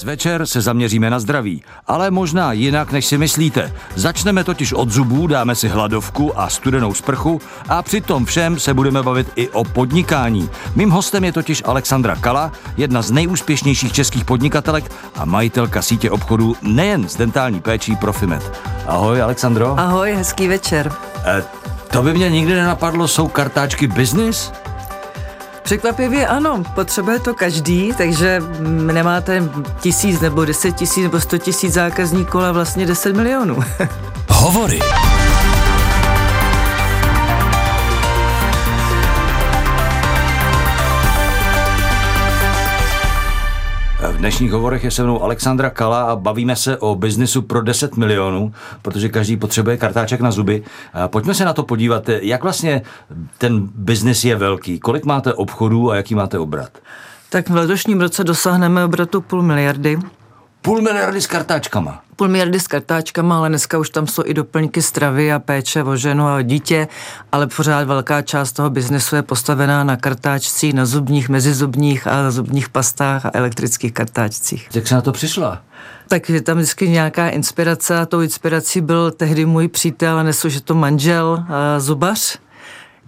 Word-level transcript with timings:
Dnes 0.00 0.06
večer 0.06 0.46
se 0.46 0.60
zaměříme 0.60 1.10
na 1.10 1.20
zdraví, 1.20 1.62
ale 1.86 2.10
možná 2.10 2.52
jinak, 2.52 2.92
než 2.92 3.06
si 3.06 3.18
myslíte. 3.18 3.72
Začneme 3.94 4.44
totiž 4.44 4.72
od 4.72 4.90
zubů, 4.90 5.26
dáme 5.26 5.54
si 5.54 5.68
hladovku 5.68 6.40
a 6.40 6.48
studenou 6.48 6.94
sprchu 6.94 7.40
a 7.68 7.82
přitom 7.82 8.24
všem 8.24 8.58
se 8.58 8.74
budeme 8.74 9.02
bavit 9.02 9.32
i 9.36 9.48
o 9.48 9.64
podnikání. 9.64 10.50
Mým 10.74 10.90
hostem 10.90 11.24
je 11.24 11.32
totiž 11.32 11.62
Alexandra 11.66 12.16
Kala, 12.16 12.52
jedna 12.76 13.02
z 13.02 13.10
nejúspěšnějších 13.10 13.92
českých 13.92 14.24
podnikatelek 14.24 14.92
a 15.14 15.24
majitelka 15.24 15.82
sítě 15.82 16.10
obchodů 16.10 16.56
nejen 16.62 17.08
s 17.08 17.16
dentální 17.16 17.60
péčí 17.60 17.96
Profimet. 17.96 18.52
Ahoj, 18.86 19.22
Alexandro. 19.22 19.74
Ahoj, 19.78 20.12
hezký 20.12 20.48
večer. 20.48 20.92
E, 21.24 21.42
to 21.90 22.02
by 22.02 22.14
mě 22.14 22.30
nikdy 22.30 22.54
nenapadlo, 22.54 23.08
jsou 23.08 23.28
kartáčky 23.28 23.86
business? 23.86 24.52
Překvapivě 25.70 26.26
ano, 26.26 26.62
potřebuje 26.74 27.18
to 27.18 27.34
každý, 27.34 27.92
takže 27.98 28.42
nemáte 28.60 29.50
tisíc 29.80 30.20
nebo 30.20 30.44
deset 30.44 30.72
tisíc 30.76 31.02
nebo 31.02 31.20
sto 31.20 31.38
tisíc 31.38 31.72
zákazníků, 31.72 32.38
ale 32.38 32.52
vlastně 32.52 32.86
deset 32.86 33.16
milionů. 33.16 33.58
Hovory. 34.28 34.80
Dnešních 44.20 44.52
hovorech 44.52 44.84
je 44.84 44.90
se 44.90 45.02
mnou 45.02 45.22
Alexandra 45.22 45.70
Kala 45.70 46.02
a 46.02 46.16
bavíme 46.16 46.56
se 46.56 46.78
o 46.78 46.94
biznisu 46.94 47.42
pro 47.42 47.62
10 47.62 47.96
milionů, 47.96 48.52
protože 48.82 49.08
každý 49.08 49.36
potřebuje 49.36 49.76
kartáček 49.76 50.20
na 50.20 50.30
zuby. 50.30 50.62
Pojďme 51.06 51.34
se 51.34 51.44
na 51.44 51.52
to 51.52 51.62
podívat, 51.62 52.08
jak 52.08 52.42
vlastně 52.42 52.82
ten 53.38 53.68
biznis 53.74 54.24
je 54.24 54.36
velký, 54.36 54.80
kolik 54.80 55.04
máte 55.04 55.34
obchodů 55.34 55.90
a 55.90 55.96
jaký 55.96 56.14
máte 56.14 56.38
obrat? 56.38 56.70
Tak 57.28 57.48
v 57.48 57.54
letošním 57.54 58.00
roce 58.00 58.24
dosáhneme 58.24 58.84
obratu 58.84 59.20
půl 59.20 59.42
miliardy. 59.42 59.98
Půl 60.62 60.82
miliardy 60.82 61.20
s 61.20 61.26
kartáčkama. 61.26 62.02
Půl 62.20 62.28
miliardy 62.28 62.60
s 62.60 62.66
kartáčkama, 62.66 63.36
ale 63.36 63.48
dneska 63.48 63.78
už 63.78 63.90
tam 63.90 64.06
jsou 64.06 64.22
i 64.26 64.34
doplňky 64.34 64.82
stravy 64.82 65.32
a 65.32 65.38
péče 65.38 65.82
o 65.82 65.96
ženu 65.96 66.26
a 66.26 66.36
o 66.36 66.42
dítě, 66.42 66.88
ale 67.32 67.46
pořád 67.46 67.86
velká 67.86 68.22
část 68.22 68.52
toho 68.52 68.70
biznesu 68.70 69.16
je 69.16 69.22
postavená 69.22 69.84
na 69.84 69.96
kartáčcích, 69.96 70.74
na 70.74 70.86
zubních, 70.86 71.28
mezizubních 71.28 72.06
a 72.06 72.22
na 72.22 72.30
zubních 72.30 72.68
pastách 72.68 73.26
a 73.26 73.30
elektrických 73.34 73.92
kartáčcích. 73.92 74.68
Jak 74.74 74.88
se 74.88 74.94
na 74.94 75.00
to 75.00 75.12
přišla? 75.12 75.62
Tak 76.08 76.30
je 76.30 76.42
tam 76.42 76.56
vždycky 76.56 76.88
nějaká 76.88 77.28
inspirace 77.28 77.98
a 77.98 78.06
tou 78.06 78.20
inspirací 78.20 78.80
byl 78.80 79.10
tehdy 79.10 79.44
můj 79.44 79.68
přítel, 79.68 80.18
a 80.18 80.22
nesu, 80.22 80.48
že 80.48 80.60
to 80.60 80.74
manžel, 80.74 81.44
zubař, 81.78 82.38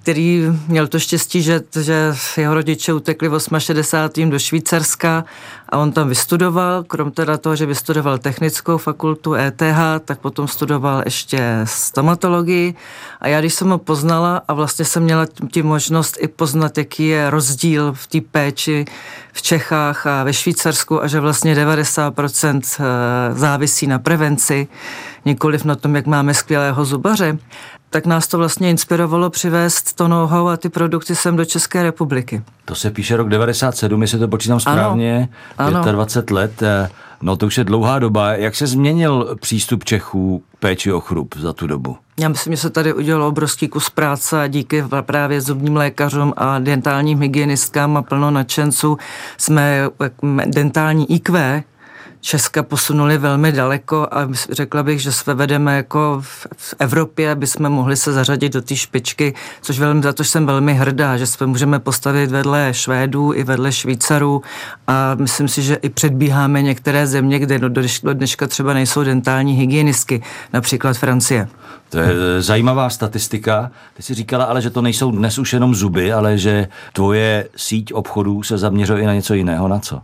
který 0.02 0.44
měl 0.68 0.86
to 0.86 0.98
štěstí, 0.98 1.42
že, 1.42 1.60
že 1.80 2.14
jeho 2.36 2.54
rodiče 2.54 2.92
utekli 2.92 3.28
v 3.28 3.38
68. 3.58 4.30
do 4.30 4.38
Švýcarska 4.38 5.24
a 5.68 5.78
on 5.78 5.92
tam 5.92 6.08
vystudoval, 6.08 6.84
krom 6.84 7.10
teda 7.10 7.38
toho, 7.38 7.56
že 7.56 7.66
vystudoval 7.66 8.18
technickou 8.18 8.78
fakultu 8.78 9.34
ETH, 9.34 9.62
tak 10.04 10.18
potom 10.18 10.48
studoval 10.48 11.02
ještě 11.04 11.60
stomatologii 11.64 12.74
a 13.20 13.28
já 13.28 13.40
když 13.40 13.54
jsem 13.54 13.70
ho 13.70 13.78
poznala 13.78 14.42
a 14.48 14.54
vlastně 14.54 14.84
jsem 14.84 15.02
měla 15.02 15.26
tím 15.50 15.66
možnost 15.66 16.16
i 16.20 16.28
poznat, 16.28 16.78
jaký 16.78 17.08
je 17.08 17.30
rozdíl 17.30 17.92
v 17.92 18.06
té 18.06 18.20
péči 18.20 18.84
v 19.32 19.42
Čechách 19.42 20.06
a 20.06 20.24
ve 20.24 20.32
Švýcarsku 20.32 21.02
a 21.02 21.06
že 21.06 21.20
vlastně 21.20 21.54
90% 21.54 22.60
eh, 22.80 23.34
závisí 23.34 23.86
na 23.86 23.98
prevenci, 23.98 24.68
nikoliv 25.24 25.64
na 25.64 25.76
tom, 25.76 25.96
jak 25.96 26.06
máme 26.06 26.34
skvělého 26.34 26.84
zubaře, 26.84 27.38
tak 27.90 28.06
nás 28.06 28.28
to 28.28 28.38
vlastně 28.38 28.70
inspirovalo 28.70 29.30
přivést 29.30 29.92
to 29.92 30.08
know-how 30.08 30.48
a 30.48 30.56
ty 30.56 30.68
produkty 30.68 31.16
sem 31.16 31.36
do 31.36 31.44
České 31.44 31.82
republiky. 31.82 32.42
To 32.64 32.74
se 32.74 32.90
píše 32.90 33.16
rok 33.16 33.28
97, 33.28 34.02
jestli 34.02 34.18
to 34.18 34.28
počítám 34.28 34.60
správně, 34.60 35.28
ano, 35.58 35.84
25 35.92 36.34
let. 36.34 36.62
Eh, 36.62 36.88
no 37.22 37.36
to 37.36 37.46
už 37.46 37.58
je 37.58 37.64
dlouhá 37.64 37.98
doba. 37.98 38.32
Jak 38.32 38.54
se 38.54 38.66
změnil 38.66 39.36
přístup 39.40 39.84
Čechů 39.84 40.42
k 40.52 40.58
péči 40.58 40.92
o 40.92 41.00
chrup 41.00 41.34
za 41.36 41.52
tu 41.52 41.66
dobu? 41.66 41.96
Já 42.20 42.28
myslím, 42.28 42.52
že 42.52 42.56
se 42.56 42.70
tady 42.70 42.92
udělalo 42.92 43.28
obrovský 43.28 43.68
kus 43.68 43.90
práce 43.90 44.42
a 44.42 44.46
díky 44.46 44.84
právě 45.00 45.40
zubním 45.40 45.76
lékařům 45.76 46.32
a 46.36 46.58
dentálním 46.58 47.20
hygienistkám 47.20 47.96
a 47.96 48.02
plno 48.02 48.30
nadšenců 48.30 48.98
jsme 49.38 49.88
dentální 50.46 51.12
IQ, 51.12 51.62
Česka 52.24 52.62
posunuli 52.62 53.18
velmi 53.18 53.52
daleko 53.52 54.08
a 54.10 54.28
řekla 54.50 54.82
bych, 54.82 55.02
že 55.02 55.12
se 55.12 55.34
vedeme 55.34 55.76
jako 55.76 56.22
v 56.56 56.74
Evropě, 56.78 57.30
aby 57.30 57.46
jsme 57.46 57.68
mohli 57.68 57.96
se 57.96 58.12
zařadit 58.12 58.52
do 58.52 58.62
té 58.62 58.76
špičky, 58.76 59.34
což 59.62 59.78
velmi, 59.78 60.02
za 60.02 60.12
to 60.12 60.24
jsem 60.24 60.46
velmi 60.46 60.74
hrdá, 60.74 61.16
že 61.16 61.26
jsme 61.26 61.46
můžeme 61.46 61.78
postavit 61.78 62.30
vedle 62.30 62.68
Švédů 62.74 63.32
i 63.34 63.44
vedle 63.44 63.72
Švýcarů 63.72 64.42
a 64.86 65.14
myslím 65.14 65.48
si, 65.48 65.62
že 65.62 65.74
i 65.74 65.88
předbíháme 65.88 66.62
některé 66.62 67.06
země, 67.06 67.38
kde 67.38 67.58
do 67.58 67.68
dneška 68.12 68.46
třeba 68.46 68.72
nejsou 68.72 69.04
dentální 69.04 69.52
hygienistky, 69.52 70.22
například 70.52 70.96
Francie. 70.96 71.48
To 71.88 71.98
je 71.98 72.42
zajímavá 72.42 72.90
statistika. 72.90 73.70
Ty 73.94 74.02
jsi 74.02 74.14
říkala 74.14 74.44
ale, 74.44 74.62
že 74.62 74.70
to 74.70 74.82
nejsou 74.82 75.10
dnes 75.10 75.38
už 75.38 75.52
jenom 75.52 75.74
zuby, 75.74 76.12
ale 76.12 76.38
že 76.38 76.68
tvoje 76.92 77.48
síť 77.56 77.92
obchodů 77.92 78.42
se 78.42 78.58
zaměřuje 78.58 79.02
i 79.02 79.06
na 79.06 79.14
něco 79.14 79.34
jiného. 79.34 79.68
Na 79.68 79.78
co? 79.78 80.02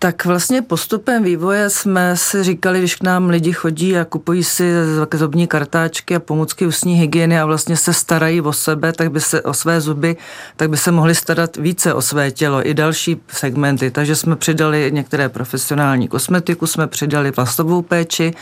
Tak 0.00 0.24
vlastně 0.24 0.62
postupem 0.62 1.24
vývoje 1.24 1.70
jsme 1.70 2.16
si 2.16 2.44
říkali, 2.44 2.78
když 2.78 2.94
k 2.94 3.02
nám 3.02 3.28
lidi 3.28 3.52
chodí 3.52 3.96
a 3.96 4.04
kupují 4.04 4.44
si 4.44 4.72
zobní 5.12 5.46
kartáčky 5.46 6.16
a 6.16 6.20
pomůcky 6.20 6.66
ústní 6.66 6.94
hygieny 6.94 7.40
a 7.40 7.46
vlastně 7.46 7.76
se 7.76 7.92
starají 7.92 8.40
o 8.40 8.52
sebe, 8.52 8.92
tak 8.92 9.12
by 9.12 9.20
se 9.20 9.42
o 9.42 9.54
své 9.54 9.80
zuby, 9.80 10.16
tak 10.56 10.70
by 10.70 10.76
se 10.76 10.92
mohli 10.92 11.14
starat 11.14 11.56
více 11.56 11.94
o 11.94 12.02
své 12.02 12.30
tělo, 12.30 12.68
i 12.68 12.74
další 12.74 13.20
segmenty. 13.28 13.90
Takže 13.90 14.16
jsme 14.16 14.36
přidali 14.36 14.90
některé 14.92 15.28
profesionální 15.28 16.08
kosmetiku, 16.08 16.66
jsme 16.66 16.86
přidali 16.86 17.32
plastovou 17.32 17.82
péči 17.82 18.34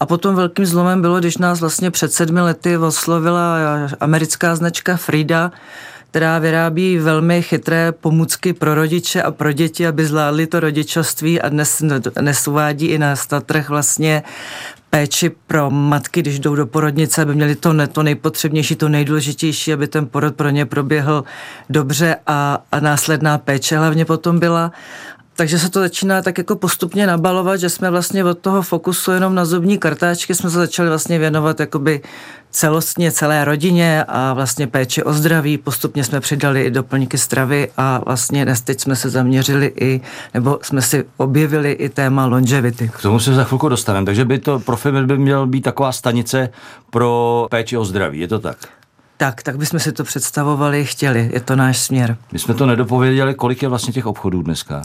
a 0.00 0.06
potom 0.06 0.34
velkým 0.34 0.66
zlomem 0.66 1.02
bylo, 1.02 1.20
když 1.20 1.38
nás 1.38 1.60
vlastně 1.60 1.90
před 1.90 2.12
sedmi 2.12 2.40
lety 2.40 2.78
oslovila 2.78 3.56
americká 4.00 4.56
značka 4.56 4.96
Frida, 4.96 5.52
která 6.16 6.38
vyrábí 6.38 6.98
velmi 6.98 7.42
chytré 7.42 7.92
pomůcky 7.92 8.52
pro 8.52 8.74
rodiče 8.74 9.22
a 9.22 9.30
pro 9.30 9.52
děti, 9.52 9.86
aby 9.86 10.06
zvládli 10.06 10.46
to 10.46 10.60
rodičovství 10.60 11.40
a 11.40 11.48
dnes, 11.48 11.82
dnes 12.20 12.48
uvádí 12.48 12.86
i 12.86 12.98
na 12.98 13.14
trh 13.46 13.68
vlastně 13.68 14.22
péči 14.90 15.30
pro 15.46 15.70
matky, 15.70 16.20
když 16.22 16.38
jdou 16.38 16.54
do 16.54 16.66
porodnice, 16.66 17.22
aby 17.22 17.34
měli 17.34 17.56
to, 17.56 17.86
to 17.92 18.02
nejpotřebnější, 18.02 18.76
to 18.76 18.88
nejdůležitější, 18.88 19.72
aby 19.72 19.88
ten 19.88 20.06
porod 20.06 20.36
pro 20.36 20.48
ně 20.50 20.66
proběhl 20.66 21.24
dobře 21.70 22.16
a, 22.26 22.62
a 22.72 22.80
následná 22.80 23.38
péče 23.38 23.78
hlavně 23.78 24.04
potom 24.04 24.38
byla. 24.38 24.72
Takže 25.36 25.58
se 25.58 25.70
to 25.70 25.80
začíná 25.80 26.22
tak 26.22 26.38
jako 26.38 26.56
postupně 26.56 27.06
nabalovat, 27.06 27.60
že 27.60 27.68
jsme 27.68 27.90
vlastně 27.90 28.24
od 28.24 28.38
toho 28.38 28.62
fokusu 28.62 29.12
jenom 29.12 29.34
na 29.34 29.44
zubní 29.44 29.78
kartáčky 29.78 30.34
jsme 30.34 30.50
se 30.50 30.58
začali 30.58 30.88
vlastně 30.88 31.18
věnovat 31.18 31.60
jakoby 31.60 32.00
celostně 32.50 33.12
celé 33.12 33.44
rodině 33.44 34.04
a 34.08 34.32
vlastně 34.32 34.66
péči 34.66 35.02
o 35.02 35.12
zdraví. 35.12 35.58
Postupně 35.58 36.04
jsme 36.04 36.20
přidali 36.20 36.62
i 36.62 36.70
doplňky 36.70 37.18
stravy 37.18 37.68
a 37.76 38.00
vlastně 38.04 38.44
dnes 38.44 38.60
teď 38.60 38.80
jsme 38.80 38.96
se 38.96 39.10
zaměřili 39.10 39.72
i, 39.80 40.00
nebo 40.34 40.58
jsme 40.62 40.82
si 40.82 41.04
objevili 41.16 41.72
i 41.72 41.88
téma 41.88 42.26
longevity. 42.26 42.90
K 42.94 43.02
tomu 43.02 43.18
se 43.18 43.34
za 43.34 43.44
chvilku 43.44 43.68
dostaneme, 43.68 44.06
takže 44.06 44.24
by 44.24 44.38
to 44.38 44.60
Profimil 44.60 45.06
by 45.06 45.18
měl 45.18 45.46
být 45.46 45.60
taková 45.60 45.92
stanice 45.92 46.48
pro 46.90 47.46
péči 47.50 47.76
o 47.76 47.84
zdraví, 47.84 48.20
je 48.20 48.28
to 48.28 48.38
tak? 48.38 48.56
Tak, 49.16 49.42
tak 49.42 49.56
bychom 49.56 49.80
si 49.80 49.92
to 49.92 50.04
představovali, 50.04 50.84
chtěli, 50.84 51.30
je 51.32 51.40
to 51.40 51.56
náš 51.56 51.78
směr. 51.78 52.16
My 52.32 52.38
jsme 52.38 52.54
to 52.54 52.66
nedopověděli, 52.66 53.34
kolik 53.34 53.62
je 53.62 53.68
vlastně 53.68 53.92
těch 53.92 54.06
obchodů 54.06 54.42
dneska? 54.42 54.82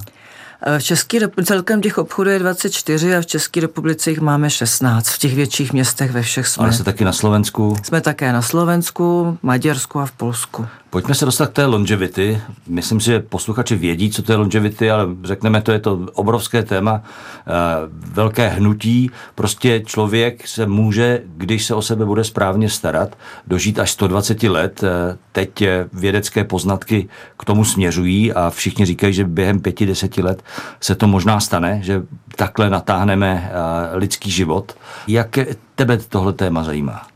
Eh, 0.66 0.80
v 0.80 0.84
České 0.84 1.20
republice 1.20 1.54
celkem 1.54 1.82
těch 1.82 1.98
obchodů 1.98 2.30
je 2.30 2.40
24 2.40 3.16
a 3.16 3.22
v 3.22 3.26
České 3.26 3.60
republice 3.60 4.10
jich 4.10 4.20
máme 4.20 4.50
16 4.50 5.10
v 5.10 5.18
těch 5.18 5.36
větších 5.36 5.74
městech 5.74 6.12
ve 6.12 6.22
všech 6.22 6.48
jsme. 6.48 6.64
Ale 6.64 6.74
jste 6.74 6.84
taky 6.84 7.06
na 7.06 7.14
Slovensku? 7.14 7.76
Jsme 7.84 8.02
také 8.02 8.34
na 8.34 8.42
Slovensku, 8.42 9.38
Maďarsku 9.42 10.00
a 10.00 10.06
v 10.06 10.12
Polsku. 10.12 10.68
Pojďme 10.92 11.16
se 11.16 11.26
dostat 11.26 11.48
k 11.48 11.54
té 11.54 11.66
longevity. 11.66 12.42
Myslím 12.68 13.00
si, 13.00 13.06
že 13.06 13.20
posluchači 13.20 13.76
vědí, 13.76 14.12
co 14.12 14.24
to 14.24 14.32
je 14.32 14.36
longevity, 14.36 14.92
ale 14.92 15.08
řekneme, 15.24 15.62
to 15.62 15.72
je 15.72 15.80
to 15.80 16.00
obrovské 16.14 16.64
téma, 16.64 17.04
eh, 17.04 17.52
velké 17.92 18.48
hnutí. 18.48 19.12
Prostě 19.36 19.80
člověk 19.86 20.48
se 20.48 20.66
může, 20.66 21.22
když 21.38 21.66
se 21.66 21.76
o 21.76 21.82
sebe 21.82 22.06
bude 22.06 22.24
správně 22.24 22.70
starat, 22.70 23.18
dožít 23.48 23.80
až 23.80 23.92
120 23.92 24.50
let. 24.50 24.84
Eh, 24.84 25.18
teď 25.32 25.64
vědecké 25.94 26.44
poznatky 26.44 27.10
k 27.38 27.46
tomu 27.46 27.66
směřují 27.66 28.34
a 28.34 28.50
všichni 28.50 28.86
říkají, 28.86 29.14
že 29.14 29.24
během 29.24 29.60
5-10 29.60 30.24
let 30.24 30.44
se 30.82 30.96
to 30.96 31.08
možná 31.08 31.40
stane, 31.40 31.80
že 31.84 32.04
takhle 32.36 32.70
natáhneme 32.70 33.52
eh, 33.52 33.98
lidský 33.98 34.32
život. 34.32 34.76
Jak 35.08 35.40
tebe 35.76 35.98
tohle 35.98 36.34
téma 36.34 36.64
zajímá? 36.64 37.11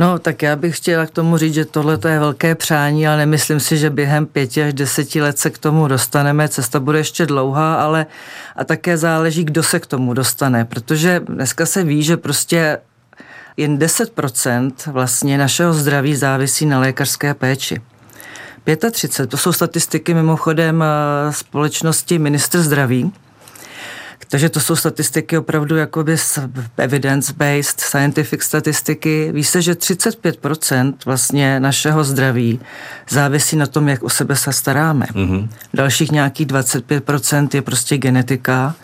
No, 0.00 0.18
tak 0.18 0.42
já 0.42 0.56
bych 0.56 0.76
chtěla 0.76 1.06
k 1.06 1.10
tomu 1.10 1.36
říct, 1.36 1.54
že 1.54 1.64
tohle 1.64 1.98
je 2.08 2.18
velké 2.18 2.54
přání, 2.54 3.08
ale 3.08 3.16
nemyslím 3.16 3.60
si, 3.60 3.78
že 3.78 3.90
během 3.90 4.26
pěti 4.26 4.62
až 4.62 4.74
deseti 4.74 5.22
let 5.22 5.38
se 5.38 5.50
k 5.50 5.58
tomu 5.58 5.88
dostaneme. 5.88 6.48
Cesta 6.48 6.80
bude 6.80 6.98
ještě 6.98 7.26
dlouhá, 7.26 7.82
ale 7.82 8.06
a 8.56 8.64
také 8.64 8.96
záleží, 8.96 9.44
kdo 9.44 9.62
se 9.62 9.80
k 9.80 9.86
tomu 9.86 10.14
dostane, 10.14 10.64
protože 10.64 11.20
dneska 11.26 11.66
se 11.66 11.84
ví, 11.84 12.02
že 12.02 12.16
prostě 12.16 12.78
jen 13.56 13.78
10% 13.78 14.72
vlastně 14.92 15.38
našeho 15.38 15.72
zdraví 15.72 16.16
závisí 16.16 16.66
na 16.66 16.80
lékařské 16.80 17.34
péči. 17.34 17.80
35, 18.90 19.30
to 19.30 19.36
jsou 19.36 19.52
statistiky 19.52 20.14
mimochodem 20.14 20.82
eh, 20.82 21.32
společnosti 21.32 22.18
Ministr 22.18 22.62
zdraví, 22.62 23.12
Takže 24.28 24.48
to 24.48 24.60
jsou 24.60 24.76
statistiky 24.76 25.38
opravdu 25.38 25.76
jakoby 25.76 26.16
evidence-based, 26.76 27.80
scientific 27.80 28.42
statistiky. 28.42 29.32
Ví 29.32 29.44
se, 29.44 29.62
že 29.62 29.72
35% 29.72 30.94
vlastně 31.04 31.60
našeho 31.60 32.04
zdraví 32.04 32.60
závisí 33.08 33.56
na 33.56 33.66
tom, 33.66 33.88
jak 33.88 34.02
o 34.02 34.08
sebe 34.08 34.36
se 34.36 34.52
staráme. 34.52 35.06
Mm-hmm. 35.06 35.48
Dalších 35.74 36.10
nějakých 36.12 36.46
25% 36.46 37.48
je 37.54 37.62
prostě 37.62 37.98
genetika. 37.98 38.74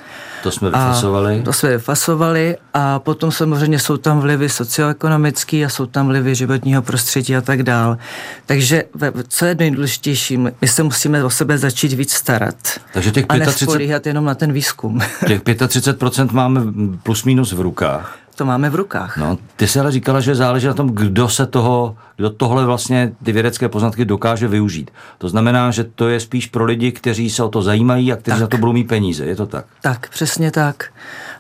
To 0.47 0.53
jsme 0.53 0.71
vyfasovali. 0.71 1.41
A 1.41 1.43
to 1.43 1.53
jsme 1.53 1.71
vyfasovali 1.71 2.57
a 2.75 2.99
potom 2.99 3.33
samozřejmě 3.33 3.79
jsou 3.79 3.97
tam 3.97 4.21
vlivy 4.21 4.49
socioekonomické 4.49 5.65
a 5.65 5.69
jsou 5.69 5.87
tam 5.87 6.07
vlivy 6.07 6.35
životního 6.35 6.83
prostředí 6.83 7.37
a 7.37 7.41
tak 7.41 7.63
dál. 7.63 7.99
Takže 8.47 8.85
co 9.29 9.45
je 9.45 9.55
nejdůležitější, 9.55 10.37
my 10.37 10.69
se 10.69 10.83
musíme 10.83 11.25
o 11.25 11.31
sebe 11.31 11.59
začít 11.59 11.93
víc 11.93 12.13
starat. 12.13 12.55
Takže 12.93 13.11
těch 13.11 13.27
35... 13.55 13.95
A 13.95 14.09
jenom 14.09 14.25
na 14.25 14.35
ten 14.35 14.53
výzkum. 14.53 15.01
Těch 15.27 15.43
35% 15.43 16.29
máme 16.33 16.61
plus 17.03 17.25
minus 17.25 17.53
v 17.53 17.61
rukách 17.61 18.19
to 18.37 18.45
máme 18.45 18.71
v 18.71 18.75
rukách. 18.75 19.17
No, 19.17 19.39
ty 19.57 19.67
jsi 19.67 19.81
ale 19.81 19.93
říkala, 19.93 20.21
že 20.21 20.35
záleží 20.35 20.67
na 20.67 20.75
tom, 20.75 20.89
kdo 20.91 21.29
se 21.29 21.47
toho, 21.47 21.97
kdo 22.17 22.31
tohle 22.31 22.67
vlastně 22.67 23.13
ty 23.25 23.33
vědecké 23.33 23.69
poznatky 23.69 24.05
dokáže 24.05 24.49
využít. 24.49 24.91
To 25.19 25.29
znamená, 25.29 25.71
že 25.71 25.85
to 25.85 26.09
je 26.09 26.21
spíš 26.21 26.47
pro 26.47 26.65
lidi, 26.65 26.93
kteří 26.93 27.31
se 27.31 27.43
o 27.43 27.49
to 27.49 27.63
zajímají 27.63 28.13
a 28.13 28.17
kteří 28.17 28.33
tak. 28.33 28.41
za 28.41 28.47
to 28.47 28.59
budou 28.59 28.73
mít 28.73 28.89
peníze. 28.89 29.25
Je 29.25 29.37
to 29.37 29.47
tak? 29.47 29.65
Tak, 29.83 30.09
přesně 30.09 30.51
tak. 30.51 30.85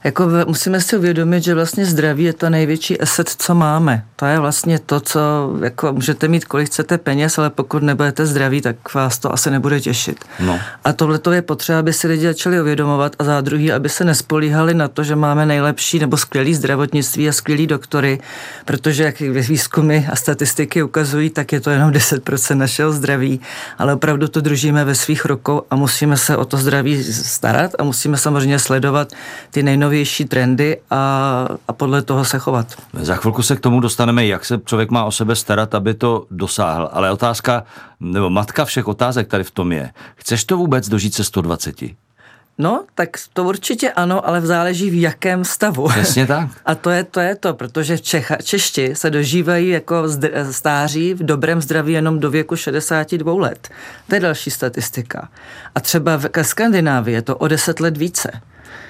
Jako 0.06 0.28
musíme 0.46 0.80
si 0.80 0.96
uvědomit, 0.96 1.44
že 1.44 1.54
vlastně 1.54 1.86
zdraví 1.86 2.24
je 2.24 2.32
to 2.32 2.50
největší 2.50 3.00
asset, 3.00 3.28
co 3.38 3.54
máme. 3.54 4.04
To 4.16 4.26
je 4.26 4.38
vlastně 4.38 4.78
to, 4.78 5.00
co 5.00 5.20
jako 5.62 5.92
můžete 5.92 6.28
mít, 6.28 6.44
kolik 6.44 6.66
chcete 6.66 6.98
peněz, 6.98 7.38
ale 7.38 7.50
pokud 7.50 7.82
nebudete 7.82 8.26
zdraví, 8.26 8.60
tak 8.60 8.94
vás 8.94 9.18
to 9.18 9.32
asi 9.32 9.50
nebude 9.50 9.80
těšit. 9.80 10.24
No. 10.40 10.60
A 10.84 10.92
tohle 10.92 11.18
to 11.18 11.32
je 11.32 11.42
potřeba, 11.42 11.78
aby 11.78 11.92
si 11.92 12.08
lidi 12.08 12.26
začali 12.26 12.60
uvědomovat 12.60 13.16
a 13.18 13.24
za 13.24 13.40
druhý, 13.40 13.72
aby 13.72 13.88
se 13.88 14.04
nespolíhali 14.04 14.74
na 14.74 14.88
to, 14.88 15.04
že 15.04 15.16
máme 15.16 15.46
nejlepší 15.46 15.98
nebo 15.98 16.16
skvělý 16.16 16.54
zdravotnictví 16.54 17.28
a 17.28 17.32
skvělý 17.32 17.66
doktory, 17.66 18.20
protože 18.64 19.02
jak 19.02 19.20
výzkumy 19.20 20.06
a 20.12 20.16
statistiky 20.16 20.82
ukazují, 20.82 21.30
tak 21.30 21.52
je 21.52 21.60
to 21.60 21.70
jenom 21.70 21.90
10% 21.90 22.56
našeho 22.56 22.92
zdraví, 22.92 23.40
ale 23.78 23.94
opravdu 23.94 24.28
to 24.28 24.40
držíme 24.40 24.84
ve 24.84 24.94
svých 24.94 25.24
rukou 25.24 25.62
a 25.70 25.76
musíme 25.76 26.16
se 26.16 26.36
o 26.36 26.44
to 26.44 26.56
zdraví 26.56 27.04
starat 27.04 27.70
a 27.78 27.84
musíme 27.84 28.16
samozřejmě 28.16 28.58
sledovat 28.58 29.12
ty 29.50 29.62
nejnovější 29.62 29.95
nejnovější 29.96 30.24
trendy 30.24 30.80
a, 30.90 31.48
a 31.68 31.72
podle 31.72 32.02
toho 32.02 32.24
se 32.24 32.38
chovat. 32.38 32.66
Za 32.92 33.16
chvilku 33.16 33.42
se 33.42 33.56
k 33.56 33.60
tomu 33.60 33.80
dostaneme, 33.80 34.26
jak 34.26 34.44
se 34.44 34.60
člověk 34.64 34.90
má 34.90 35.04
o 35.04 35.10
sebe 35.10 35.36
starat, 35.36 35.74
aby 35.74 35.94
to 35.94 36.26
dosáhl. 36.30 36.88
Ale 36.92 37.10
otázka, 37.10 37.64
nebo 38.00 38.30
matka 38.30 38.64
všech 38.64 38.88
otázek 38.88 39.28
tady 39.28 39.44
v 39.44 39.50
tom 39.50 39.72
je, 39.72 39.90
chceš 40.16 40.44
to 40.44 40.56
vůbec 40.56 40.88
dožít 40.88 41.14
se 41.14 41.24
120? 41.24 41.76
No, 42.58 42.84
tak 42.94 43.08
to 43.32 43.44
určitě 43.44 43.92
ano, 43.92 44.28
ale 44.28 44.40
záleží 44.40 44.90
v 44.90 45.00
jakém 45.00 45.44
stavu. 45.44 45.88
Přesně 45.88 46.26
tak. 46.36 46.48
A 46.64 46.74
to 46.74 46.90
je 46.90 47.04
to, 47.04 47.20
je 47.20 47.34
to 47.36 47.54
protože 47.54 47.98
Čecha, 47.98 48.36
Češti 48.36 48.94
se 48.94 49.10
dožívají 49.10 49.68
jako 49.68 50.04
stáří 50.50 51.14
v 51.14 51.22
dobrém 51.22 51.62
zdraví 51.62 51.92
jenom 51.92 52.20
do 52.20 52.30
věku 52.30 52.56
62 52.56 53.34
let. 53.34 53.68
To 54.08 54.14
je 54.14 54.20
další 54.20 54.50
statistika. 54.50 55.28
A 55.74 55.80
třeba 55.80 56.16
v 56.16 56.28
Skandinávii 56.42 57.14
je 57.14 57.22
to 57.22 57.36
o 57.36 57.48
10 57.48 57.80
let 57.80 57.96
více. 57.96 58.30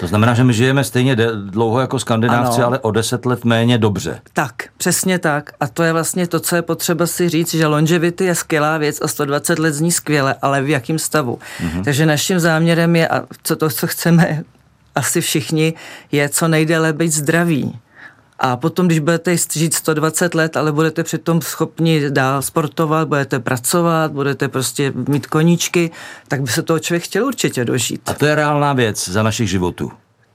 To 0.00 0.06
znamená, 0.06 0.34
že 0.34 0.44
my 0.44 0.52
žijeme 0.52 0.84
stejně 0.84 1.16
dlouho 1.50 1.80
jako 1.80 1.98
skandinávci, 1.98 2.56
ano. 2.56 2.66
ale 2.66 2.78
o 2.78 2.90
deset 2.90 3.26
let 3.26 3.44
méně 3.44 3.78
dobře. 3.78 4.20
Tak, 4.32 4.52
přesně 4.76 5.18
tak. 5.18 5.52
A 5.60 5.66
to 5.66 5.82
je 5.82 5.92
vlastně 5.92 6.26
to, 6.26 6.40
co 6.40 6.56
je 6.56 6.62
potřeba 6.62 7.06
si 7.06 7.28
říct, 7.28 7.54
že 7.54 7.66
longevity 7.66 8.24
je 8.24 8.34
skvělá 8.34 8.78
věc 8.78 8.98
a 9.02 9.08
120 9.08 9.58
let 9.58 9.74
zní 9.74 9.92
skvěle, 9.92 10.34
ale 10.42 10.62
v 10.62 10.68
jakém 10.68 10.98
stavu. 10.98 11.38
Mm-hmm. 11.60 11.84
Takže 11.84 12.06
naším 12.06 12.40
záměrem 12.40 12.96
je, 12.96 13.08
a 13.08 13.22
co 13.42 13.56
to, 13.56 13.70
co 13.70 13.86
chceme 13.86 14.42
asi 14.94 15.20
všichni, 15.20 15.74
je 16.12 16.28
co 16.28 16.48
nejdéle 16.48 16.92
být 16.92 17.12
zdraví. 17.12 17.78
A 18.38 18.56
potom, 18.56 18.86
když 18.86 18.98
budete 18.98 19.36
žít 19.52 19.74
120 19.74 20.34
let, 20.34 20.56
ale 20.56 20.72
budete 20.72 21.02
přitom 21.02 21.42
schopni 21.42 22.10
dál 22.10 22.42
sportovat, 22.42 23.08
budete 23.08 23.38
pracovat, 23.38 24.12
budete 24.12 24.48
prostě 24.48 24.92
mít 25.08 25.26
koníčky, 25.26 25.90
tak 26.28 26.42
by 26.42 26.48
se 26.48 26.62
toho 26.62 26.78
člověk 26.78 27.02
chtěl 27.02 27.24
určitě 27.24 27.64
dožít. 27.64 28.00
A 28.06 28.14
to 28.14 28.26
je 28.26 28.34
reálná 28.34 28.72
věc 28.72 29.08
za 29.08 29.22
našich 29.22 29.50
životů. 29.50 29.92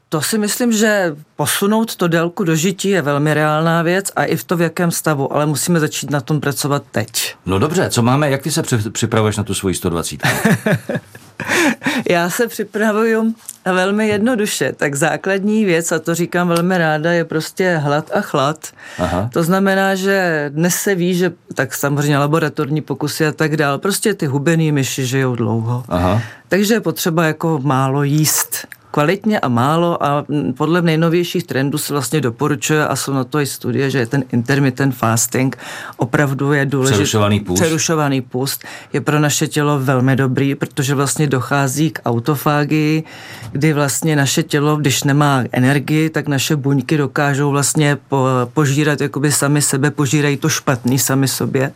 To 0.10 0.22
si 0.22 0.38
myslím, 0.38 0.72
že 0.72 1.16
posunout 1.36 1.96
to 1.96 2.08
délku 2.08 2.44
dožití 2.44 2.90
je 2.90 3.02
velmi 3.02 3.34
reálná 3.34 3.82
věc 3.82 4.12
a 4.16 4.24
i 4.24 4.36
v 4.36 4.44
to 4.44 4.58
v 4.58 4.62
jakém 4.62 4.92
stavu, 4.92 5.34
ale 5.34 5.46
musíme 5.46 5.80
začít 5.80 6.10
na 6.10 6.22
tom 6.22 6.42
pracovat 6.42 6.84
teď. 6.92 7.36
No 7.46 7.60
dobře, 7.60 7.90
co 7.90 8.02
máme, 8.02 8.30
jak 8.30 8.42
ty 8.42 8.52
se 8.52 8.64
připravuješ 8.92 9.38
na 9.38 9.44
tu 9.44 9.54
svoji 9.54 9.76
120? 9.76 10.20
Já 12.10 12.30
se 12.30 12.48
připravuju 12.48 13.36
velmi 13.66 14.08
jednoduše. 14.08 14.74
Tak 14.78 14.96
základní 14.96 15.66
věc, 15.66 15.92
a 15.92 16.00
to 16.00 16.16
říkám 16.16 16.48
velmi 16.48 16.78
ráda, 16.78 17.12
je 17.12 17.26
prostě 17.26 17.78
hlad 17.78 18.12
a 18.14 18.22
chlad. 18.22 18.68
Aha. 19.00 19.30
To 19.34 19.44
znamená, 19.44 19.96
že 19.96 20.46
dnes 20.54 20.76
se 20.76 20.96
ví, 20.96 21.16
že 21.16 21.34
tak 21.54 21.74
samozřejmě 21.74 22.18
laboratorní 22.18 22.82
pokusy 22.82 23.28
a 23.28 23.32
tak 23.32 23.58
dál, 23.58 23.78
prostě 23.78 24.14
ty 24.14 24.26
hubený 24.26 24.72
myši 24.72 25.06
žijou 25.06 25.36
dlouho. 25.36 25.84
Aha. 25.90 26.22
Takže 26.48 26.74
je 26.74 26.82
potřeba 26.82 27.26
jako 27.26 27.60
málo 27.64 28.04
jíst 28.04 28.68
kvalitně 28.92 29.40
a 29.40 29.48
málo 29.48 30.04
a 30.04 30.26
podle 30.58 30.82
nejnovějších 30.82 31.44
trendů 31.44 31.78
se 31.78 31.94
vlastně 31.94 32.22
doporučuje 32.22 32.88
a 32.88 32.96
jsou 32.96 33.14
na 33.14 33.24
to 33.24 33.40
i 33.40 33.46
studie, 33.46 33.90
že 33.90 34.06
ten 34.06 34.24
intermittent 34.32 34.96
fasting 34.96 35.58
opravdu 35.98 36.54
je 36.54 36.66
důležitý. 36.66 36.94
Přerušovaný 36.94 37.40
půst. 37.40 37.62
Přerušovaný 37.62 38.22
půst 38.22 38.66
je 38.94 39.02
pro 39.02 39.20
naše 39.20 39.48
tělo 39.48 39.80
velmi 39.80 40.16
dobrý, 40.16 40.56
protože 40.56 40.96
vlastně 40.96 41.28
dochází 41.28 41.92
k 41.92 42.00
autofágii, 42.06 43.04
kdy 43.52 43.74
vlastně 43.74 44.16
naše 44.16 44.44
tělo, 44.44 44.76
když 44.76 45.04
nemá 45.04 45.44
energii, 45.52 46.10
tak 46.10 46.28
naše 46.28 46.56
buňky 46.56 46.98
dokážou 46.98 47.52
vlastně 47.52 47.98
po, 48.10 48.28
požírat 48.54 49.02
jakoby 49.02 49.32
sami 49.32 49.62
sebe, 49.62 49.92
požírají 49.92 50.38
to 50.38 50.50
špatný 50.50 51.00
sami 51.00 51.28
sobě 51.28 51.72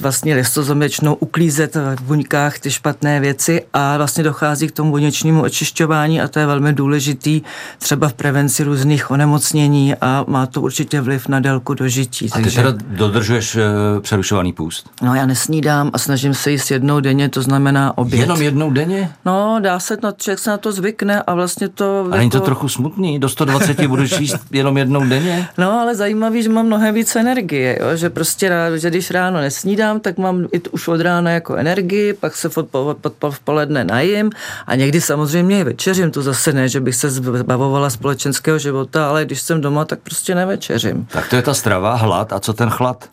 vlastně 0.00 0.34
listozom 0.34 0.82
začnou 0.82 1.14
uklízet 1.14 1.74
v 1.74 2.02
buňkách 2.02 2.58
ty 2.58 2.70
špatné 2.70 3.20
věci 3.20 3.64
a 3.72 3.96
vlastně 3.96 4.24
dochází 4.24 4.68
k 4.68 4.72
tomu 4.72 4.90
buněčnímu 4.90 5.42
očišťování 5.42 6.20
a 6.20 6.28
to 6.28 6.38
je 6.38 6.46
velmi 6.46 6.72
důležitý 6.72 7.42
třeba 7.78 8.08
v 8.08 8.12
prevenci 8.12 8.64
různých 8.64 9.10
onemocnění 9.10 9.94
a 9.94 10.24
má 10.28 10.46
to 10.46 10.60
určitě 10.60 11.00
vliv 11.00 11.28
na 11.28 11.40
délku 11.40 11.74
dožití. 11.74 12.30
A 12.32 12.36
ty 12.36 12.42
takže... 12.42 12.62
teda 12.62 12.78
dodržuješ 12.86 13.56
uh, 13.56 13.62
přerušovaný 14.00 14.52
půst? 14.52 14.90
No 15.02 15.14
já 15.14 15.26
nesnídám 15.26 15.90
a 15.92 15.98
snažím 15.98 16.34
se 16.34 16.50
jíst 16.50 16.70
jednou 16.70 17.00
denně, 17.00 17.28
to 17.28 17.42
znamená 17.42 17.98
oběd. 17.98 18.20
Jenom 18.20 18.42
jednou 18.42 18.70
denně? 18.70 19.10
No 19.24 19.56
dá 19.60 19.78
se, 19.78 19.96
no, 20.02 20.12
člověk 20.12 20.38
se 20.38 20.50
na 20.50 20.56
to 20.56 20.72
zvykne 20.72 21.22
a 21.22 21.34
vlastně 21.34 21.68
to... 21.68 22.08
A 22.10 22.16
není 22.16 22.30
to 22.30 22.36
jako... 22.36 22.44
trochu 22.44 22.68
smutný? 22.68 23.18
Do 23.18 23.28
120 23.28 23.86
budeš 23.86 24.20
jíst 24.20 24.36
jenom 24.50 24.78
jednou 24.78 25.06
denně? 25.08 25.48
No 25.58 25.80
ale 25.80 25.94
zajímavý, 25.94 26.42
že 26.42 26.48
mám 26.48 26.66
mnohem 26.66 26.94
víc 26.94 27.16
energie, 27.16 27.78
jo? 27.80 27.96
že 27.96 28.10
prostě 28.10 28.48
rád, 28.48 28.76
že 28.76 28.90
když 28.90 29.10
ráno 29.18 29.40
nesnídám, 29.40 30.00
tak 30.00 30.18
mám 30.18 30.46
i 30.52 30.60
už 30.70 30.88
od 30.88 31.00
rána 31.00 31.30
jako 31.30 31.54
energii, 31.54 32.12
pak 32.12 32.36
se 32.36 32.48
v, 32.48 33.40
poledne 33.44 33.84
najím 33.84 34.30
a 34.66 34.74
někdy 34.74 35.00
samozřejmě 35.00 35.60
i 35.60 35.64
večeřím. 35.64 36.10
To 36.10 36.22
zase 36.22 36.52
ne, 36.52 36.68
že 36.68 36.80
bych 36.80 36.94
se 36.94 37.10
zbavovala 37.10 37.90
společenského 37.90 38.58
života, 38.58 39.08
ale 39.08 39.24
když 39.24 39.40
jsem 39.40 39.60
doma, 39.60 39.84
tak 39.84 39.98
prostě 39.98 40.34
nevečeřím. 40.34 41.06
Tak 41.10 41.28
to 41.28 41.36
je 41.36 41.42
ta 41.42 41.54
strava, 41.54 41.94
hlad. 41.94 42.32
A 42.32 42.40
co 42.40 42.52
ten 42.52 42.70
chlad? 42.70 43.08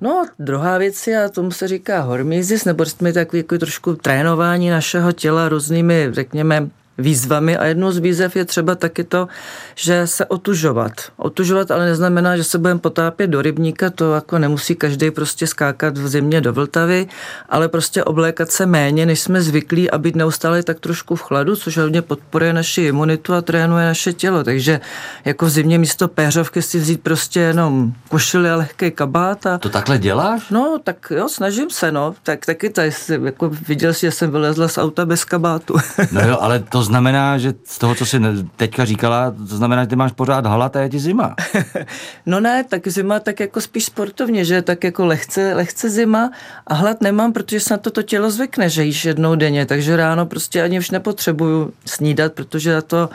No, 0.00 0.26
druhá 0.38 0.78
věc 0.78 1.06
je, 1.06 1.24
a 1.24 1.28
tomu 1.28 1.50
se 1.50 1.68
říká 1.68 2.00
hormízis, 2.00 2.64
nebo 2.64 2.84
jsme 2.84 3.12
takový 3.12 3.38
jako 3.40 3.58
trošku 3.58 3.94
trénování 3.94 4.70
našeho 4.70 5.12
těla 5.12 5.48
různými, 5.48 6.08
řekněme, 6.12 6.68
výzvami 7.00 7.56
a 7.56 7.64
jednou 7.64 7.92
z 7.92 7.98
výzev 7.98 8.36
je 8.36 8.44
třeba 8.44 8.74
taky 8.74 9.04
to, 9.04 9.28
že 9.74 10.06
se 10.06 10.26
otužovat. 10.26 10.92
Otužovat 11.16 11.70
ale 11.70 11.86
neznamená, 11.86 12.36
že 12.36 12.44
se 12.44 12.58
budeme 12.58 12.80
potápět 12.80 13.26
do 13.26 13.42
rybníka, 13.42 13.90
to 13.90 14.14
jako 14.14 14.38
nemusí 14.38 14.74
každý 14.74 15.10
prostě 15.10 15.46
skákat 15.46 15.98
v 15.98 16.08
zimě 16.08 16.40
do 16.40 16.52
Vltavy, 16.52 17.06
ale 17.48 17.68
prostě 17.68 18.04
oblékat 18.04 18.50
se 18.50 18.66
méně, 18.66 19.06
než 19.06 19.20
jsme 19.20 19.42
zvyklí 19.42 19.90
a 19.90 19.98
být 19.98 20.16
neustále 20.16 20.62
tak 20.62 20.80
trošku 20.80 21.16
v 21.16 21.22
chladu, 21.22 21.56
což 21.56 21.78
hodně 21.78 22.02
podporuje 22.02 22.52
naši 22.52 22.82
imunitu 22.82 23.34
a 23.34 23.42
trénuje 23.42 23.86
naše 23.86 24.12
tělo. 24.12 24.44
Takže 24.44 24.80
jako 25.24 25.46
v 25.46 25.50
zimě 25.50 25.78
místo 25.78 26.08
péřovky 26.08 26.62
si 26.62 26.78
vzít 26.78 27.00
prostě 27.02 27.40
jenom 27.40 27.92
košili 28.08 28.50
a 28.50 28.56
lehký 28.56 28.90
kabát. 28.90 29.46
A... 29.46 29.58
To 29.58 29.68
takhle 29.68 29.98
děláš? 29.98 30.50
No, 30.50 30.78
tak 30.84 31.12
jo, 31.16 31.28
snažím 31.28 31.70
se, 31.70 31.92
no. 31.92 32.14
Tak 32.22 32.46
taky 32.46 32.70
tady 32.70 32.90
jako 33.24 33.50
viděl 33.68 33.94
si, 33.94 34.00
že 34.00 34.12
jsem 34.12 34.30
vylezla 34.30 34.68
z 34.68 34.78
auta 34.78 35.06
bez 35.06 35.24
kabátu. 35.24 35.76
no 36.12 36.20
jo, 36.20 36.38
ale 36.40 36.58
to 36.58 36.82
znamená, 36.90 37.38
že 37.38 37.54
z 37.64 37.78
toho, 37.78 37.94
co 37.94 38.06
jsi 38.06 38.20
teďka 38.56 38.84
říkala, 38.84 39.30
to 39.30 39.56
znamená, 39.56 39.82
že 39.82 39.88
ty 39.88 39.96
máš 39.96 40.12
pořád 40.12 40.46
hlad 40.46 40.76
a 40.76 40.80
je 40.80 40.88
ti 40.88 40.98
zima. 40.98 41.34
no 42.26 42.40
ne, 42.40 42.64
tak 42.64 42.88
zima 42.88 43.20
tak 43.20 43.40
jako 43.40 43.60
spíš 43.60 43.84
sportovně, 43.84 44.44
že 44.44 44.62
tak 44.62 44.84
jako 44.84 45.06
lehce, 45.06 45.54
lehce 45.54 45.90
zima 45.90 46.30
a 46.66 46.74
hlad 46.74 47.00
nemám, 47.00 47.32
protože 47.32 47.60
se 47.60 47.74
na 47.74 47.78
to 47.78 48.02
tělo 48.02 48.30
zvykne, 48.30 48.68
že 48.68 48.84
jíš 48.84 49.04
jednou 49.04 49.34
denně, 49.34 49.66
takže 49.66 49.96
ráno 49.96 50.26
prostě 50.26 50.62
ani 50.62 50.78
už 50.78 50.90
nepotřebuju 50.90 51.72
snídat, 51.86 52.32
protože 52.32 52.74
na 52.74 52.82
to 52.82 53.08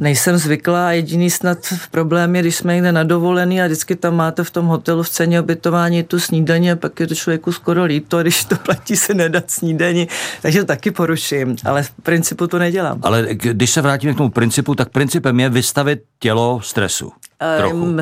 nejsem 0.00 0.38
zvyklá. 0.38 0.92
Jediný 0.92 1.30
snad 1.30 1.58
problém 1.90 2.36
je, 2.36 2.42
když 2.42 2.56
jsme 2.56 2.74
někde 2.74 2.92
na 2.92 3.02
dovolený 3.02 3.62
a 3.62 3.66
vždycky 3.66 3.96
tam 3.96 4.16
máte 4.16 4.44
v 4.44 4.50
tom 4.50 4.66
hotelu 4.66 5.02
v 5.02 5.08
ceně 5.10 5.40
obytování 5.40 6.02
tu 6.02 6.20
snídaně 6.20 6.72
a 6.72 6.76
pak 6.76 7.00
je 7.00 7.06
to 7.06 7.14
člověku 7.14 7.52
skoro 7.52 7.84
líto, 7.84 8.22
když 8.22 8.44
to 8.44 8.56
platí 8.56 8.96
se 8.96 9.14
nedat 9.14 9.50
snídaní, 9.50 10.08
takže 10.42 10.60
to 10.60 10.66
taky 10.66 10.90
poruším, 10.90 11.56
ale 11.64 11.82
v 11.82 11.90
principu 12.02 12.46
to 12.46 12.58
nedělám. 12.58 13.00
Ale 13.02 13.26
když 13.30 13.70
se 13.70 13.80
vrátíme 13.82 14.14
k 14.14 14.16
tomu 14.16 14.30
principu, 14.30 14.74
tak 14.74 14.88
principem 14.88 15.40
je 15.40 15.48
vystavit 15.48 16.00
tělo 16.18 16.60
stresu. 16.62 17.12
Trochu. 17.56 17.96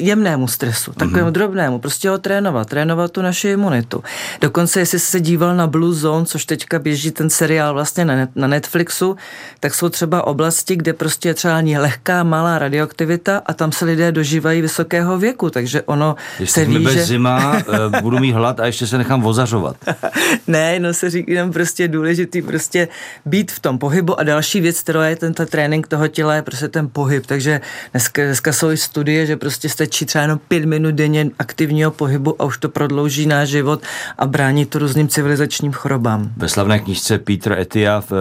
jemnému 0.00 0.48
stresu, 0.48 0.92
takovému 0.92 1.28
mm-hmm. 1.28 1.32
drobnému, 1.32 1.78
prostě 1.78 2.08
ho 2.08 2.18
trénovat, 2.18 2.68
trénovat 2.68 3.12
tu 3.12 3.22
naši 3.22 3.48
imunitu. 3.48 4.02
Dokonce, 4.40 4.80
jestli 4.80 4.98
se 4.98 5.20
díval 5.20 5.56
na 5.56 5.66
Blue 5.66 5.94
Zone, 5.94 6.26
což 6.26 6.44
teďka 6.44 6.78
běží 6.78 7.10
ten 7.10 7.30
seriál 7.30 7.74
vlastně 7.74 8.04
na, 8.04 8.28
na 8.34 8.46
Netflixu, 8.46 9.16
tak 9.60 9.74
jsou 9.74 9.88
třeba 9.88 10.26
oblasti, 10.26 10.76
kde 10.76 10.92
prostě 10.92 11.28
je 11.28 11.34
třeba 11.34 11.62
lehká, 11.78 12.22
malá 12.22 12.58
radioaktivita 12.58 13.42
a 13.46 13.52
tam 13.52 13.72
se 13.72 13.84
lidé 13.84 14.12
dožívají 14.12 14.60
vysokého 14.60 15.18
věku, 15.18 15.50
takže 15.50 15.82
ono 15.82 16.16
Když 16.36 16.50
se 16.50 16.64
ví, 16.64 16.86
že... 16.90 17.04
zima, 17.04 17.56
eh, 17.58 18.00
budu 18.02 18.18
mít 18.18 18.32
hlad 18.32 18.60
a 18.60 18.66
ještě 18.66 18.86
se 18.86 18.98
nechám 18.98 19.22
vozařovat. 19.22 19.76
ne, 20.46 20.78
no 20.78 20.94
se 20.94 21.10
říkám 21.10 21.52
prostě 21.52 21.88
důležitý 21.88 22.42
prostě 22.42 22.88
být 23.26 23.52
v 23.52 23.60
tom 23.60 23.78
pohybu 23.78 24.20
a 24.20 24.22
další 24.22 24.60
věc, 24.60 24.80
která 24.80 25.08
je 25.08 25.16
ten 25.16 25.34
trénink 25.34 25.86
toho 25.86 26.08
těla, 26.08 26.34
je 26.34 26.42
prostě 26.42 26.68
ten 26.68 26.88
pohyb, 26.92 27.26
takže 27.26 27.60
dneska, 27.92 28.22
dneska 28.22 28.52
jsou 28.52 28.68
studie, 28.84 29.26
že 29.26 29.36
prostě 29.36 29.68
stačí 29.68 30.06
třeba 30.06 30.22
jenom 30.22 30.38
pět 30.48 30.64
minut 30.64 30.94
denně 30.94 31.30
aktivního 31.38 31.90
pohybu 31.90 32.42
a 32.42 32.44
už 32.44 32.58
to 32.58 32.68
prodlouží 32.68 33.26
náš 33.26 33.48
život 33.48 33.82
a 34.18 34.26
brání 34.26 34.66
to 34.66 34.78
různým 34.78 35.08
civilizačním 35.08 35.72
chorobám. 35.72 36.30
Ve 36.36 36.48
slavné 36.48 36.78
knížce 36.78 37.18
Peter 37.18 37.52
Etiaf, 37.52 38.12
eh, 38.12 38.16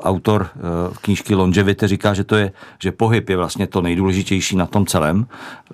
autor 0.00 0.48
eh, 0.56 0.60
knížky 1.00 1.34
Longevity, 1.34 1.86
říká, 1.86 2.14
že 2.14 2.24
to 2.24 2.36
je, 2.36 2.52
že 2.82 2.92
pohyb 2.92 3.28
je 3.28 3.36
vlastně 3.36 3.66
to 3.66 3.82
nejdůležitější 3.82 4.56
na 4.56 4.66
tom 4.66 4.86
celém 4.86 5.26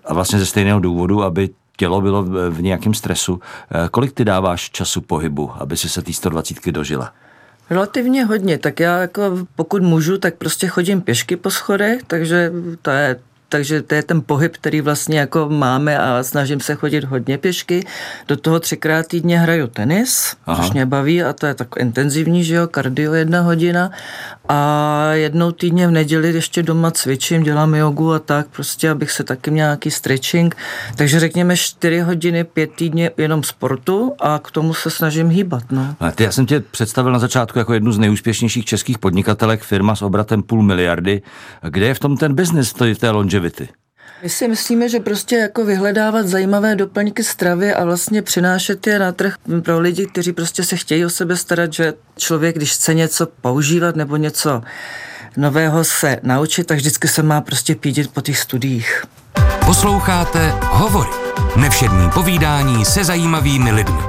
a 0.05 0.15
vlastně 0.15 0.39
ze 0.39 0.47
stejného 0.47 0.81
důvodu, 0.81 1.23
aby 1.23 1.51
tělo 1.77 2.01
bylo 2.01 2.23
v 2.51 2.63
nějakém 2.63 2.95
stresu. 2.95 3.41
Eh, 3.71 3.89
kolik 3.91 4.13
ty 4.13 4.25
dáváš 4.25 4.71
času 4.71 5.01
pohybu, 5.01 5.51
aby 5.59 5.77
si 5.77 5.89
se 5.89 6.03
té 6.03 6.13
120 6.13 6.73
dožila? 6.73 7.13
Relativně 7.71 8.25
hodně, 8.25 8.59
tak 8.59 8.81
já 8.81 8.99
jako 8.99 9.23
pokud 9.57 9.83
můžu, 9.83 10.19
tak 10.19 10.35
prostě 10.35 10.67
chodím 10.67 11.01
pěšky 11.01 11.37
po 11.37 11.51
schodech, 11.51 12.01
takže 12.07 12.53
to 12.83 12.91
je 12.91 13.17
takže 13.49 13.83
to 13.83 13.95
je 13.95 14.03
ten 14.03 14.23
pohyb, 14.27 14.57
který 14.57 14.81
vlastně 14.81 15.19
jako 15.19 15.49
máme 15.49 15.99
a 15.99 16.23
snažím 16.23 16.61
se 16.61 16.75
chodit 16.75 17.05
hodně 17.05 17.39
pěšky. 17.39 17.87
Do 18.29 18.37
toho 18.37 18.61
třikrát 18.61 19.07
týdně 19.07 19.39
hraju 19.39 19.67
tenis, 19.67 20.37
Aha. 20.47 20.63
což 20.63 20.73
mě 20.73 20.87
baví 20.87 21.23
a 21.23 21.33
to 21.33 21.47
je 21.47 21.55
tak 21.55 21.69
intenzivní, 21.79 22.45
že 22.45 22.55
jo, 22.55 22.67
kardio 22.67 23.13
jedna 23.13 23.41
hodina 23.41 23.91
a 24.49 25.11
jednou 25.13 25.53
týdně 25.53 25.89
v 25.89 25.91
neděli 25.91 26.33
ještě 26.33 26.63
doma 26.63 26.91
cvičím, 26.91 27.43
dělám 27.43 27.75
jogu 27.75 28.13
a 28.13 28.19
tak, 28.19 28.47
prostě 28.47 28.91
abych 28.91 29.11
se 29.11 29.25
taky 29.25 29.51
měl 29.51 29.65
nějaký 29.65 29.91
stretching. 29.91 30.57
Takže 30.97 31.21
řekněme 31.21 31.57
4 31.57 32.01
hodiny, 32.01 32.45
5 32.45 32.71
týdně 32.71 33.11
jenom 33.17 33.43
sportu 33.43 34.13
a 34.21 34.41
k 34.45 34.51
tomu 34.51 34.75
se 34.75 34.91
snažím 34.91 35.29
hýbat. 35.29 35.65
No. 35.71 35.95
A 36.01 36.11
ty, 36.11 36.25
já 36.25 36.33
jsem 36.33 36.47
tě 36.47 36.61
představil 36.61 37.13
na 37.13 37.19
začátku 37.19 37.59
jako 37.59 37.75
jednu 37.75 37.93
z 37.93 37.99
nejúspěšnějších 37.99 38.65
českých 38.65 38.99
podnikatelek, 38.99 39.63
firma 39.63 39.97
s 39.97 40.03
obratem 40.03 40.43
půl 40.43 40.63
miliardy. 40.63 41.23
Kde 41.69 41.87
je 41.87 41.95
v 41.95 41.99
tom 41.99 42.17
ten 42.17 42.35
biznis 42.35 42.73
té 42.73 43.11
longevity? 43.35 43.69
My 44.23 44.29
si 44.31 44.49
myslíme, 44.49 44.89
že 44.89 45.01
prostě 45.01 45.37
jako 45.37 45.65
vyhledávat 45.65 46.29
zajímavé 46.29 46.77
doplňky 46.77 47.25
stravy 47.25 47.75
a 47.75 47.85
vlastně 47.85 48.23
přinášet 48.23 48.87
je 48.87 48.99
na 48.99 49.13
trh 49.13 49.35
pro 49.63 49.81
lidi, 49.81 50.07
kteří 50.07 50.33
prostě 50.33 50.65
se 50.65 50.77
chtějí 50.77 51.05
o 51.05 51.11
sebe 51.11 51.37
starat, 51.37 51.73
že 51.73 51.95
člověk, 52.17 52.57
když 52.57 52.73
chce 52.73 52.95
něco 52.95 53.27
používat 53.27 53.97
nebo 53.97 54.17
něco 54.17 54.63
nového 55.37 55.85
se 55.85 56.21
naučit, 56.23 56.67
tak 56.67 56.79
vždycky 56.79 57.09
se 57.09 57.23
má 57.23 57.41
prostě 57.41 57.75
pídit 57.75 58.11
po 58.11 58.21
těch 58.21 58.39
studiích. 58.39 59.05
Posloucháte 59.67 60.53
Hovory. 60.63 61.11
Nevšední 61.57 62.11
povídání 62.11 62.85
se 62.85 63.05
zajímavými 63.05 63.73
lidmi. 63.73 64.03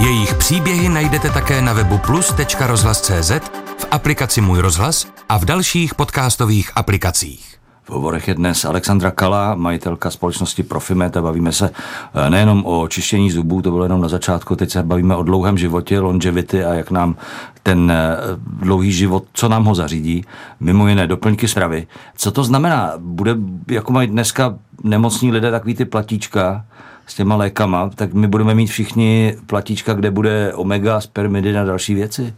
Jejich 0.00 0.34
příběhy 0.34 0.88
najdete 0.88 1.30
také 1.30 1.62
na 1.62 1.72
webu 1.72 1.98
plus.rozhlas.cz, 1.98 3.30
v 3.78 3.86
aplikaci 3.90 4.40
Můj 4.40 4.58
rozhlas 4.58 5.06
a 5.28 5.38
v 5.38 5.44
dalších 5.44 5.94
podcastových 5.94 6.70
aplikacích. 6.74 7.65
V 7.86 7.90
hovorech 7.90 8.28
je 8.28 8.34
dnes 8.34 8.64
Alexandra 8.64 9.10
Kala, 9.10 9.54
majitelka 9.54 10.10
společnosti 10.10 10.62
Profimet 10.62 11.16
a 11.16 11.22
bavíme 11.22 11.52
se 11.52 11.70
eh, 11.70 12.30
nejenom 12.30 12.66
o 12.66 12.88
čištění 12.88 13.30
zubů, 13.30 13.62
to 13.62 13.70
bylo 13.70 13.82
jenom 13.82 14.00
na 14.00 14.08
začátku, 14.08 14.56
teď 14.56 14.70
se 14.70 14.82
bavíme 14.82 15.16
o 15.16 15.22
dlouhém 15.22 15.58
životě, 15.58 16.00
longevity 16.00 16.64
a 16.64 16.74
jak 16.74 16.90
nám 16.90 17.16
ten 17.62 17.90
eh, 17.90 18.16
dlouhý 18.60 18.92
život, 18.92 19.24
co 19.32 19.48
nám 19.48 19.64
ho 19.64 19.74
zařídí, 19.74 20.24
mimo 20.60 20.88
jiné 20.88 21.06
doplňky 21.06 21.48
stravy. 21.48 21.86
Co 22.16 22.32
to 22.32 22.44
znamená? 22.44 22.92
Bude, 22.98 23.36
jako 23.70 23.92
mají 23.92 24.08
dneska 24.08 24.58
nemocní 24.84 25.32
lidé 25.32 25.50
takový 25.50 25.74
ty 25.74 25.84
platíčka, 25.84 26.64
s 27.06 27.14
těma 27.14 27.36
lékama, 27.36 27.90
tak 27.94 28.14
my 28.14 28.26
budeme 28.26 28.54
mít 28.54 28.66
všichni 28.66 29.36
platíčka, 29.46 29.94
kde 29.94 30.10
bude 30.10 30.52
omega, 30.54 31.00
spermidy 31.00 31.58
a 31.58 31.64
další 31.64 31.94
věci? 31.94 32.34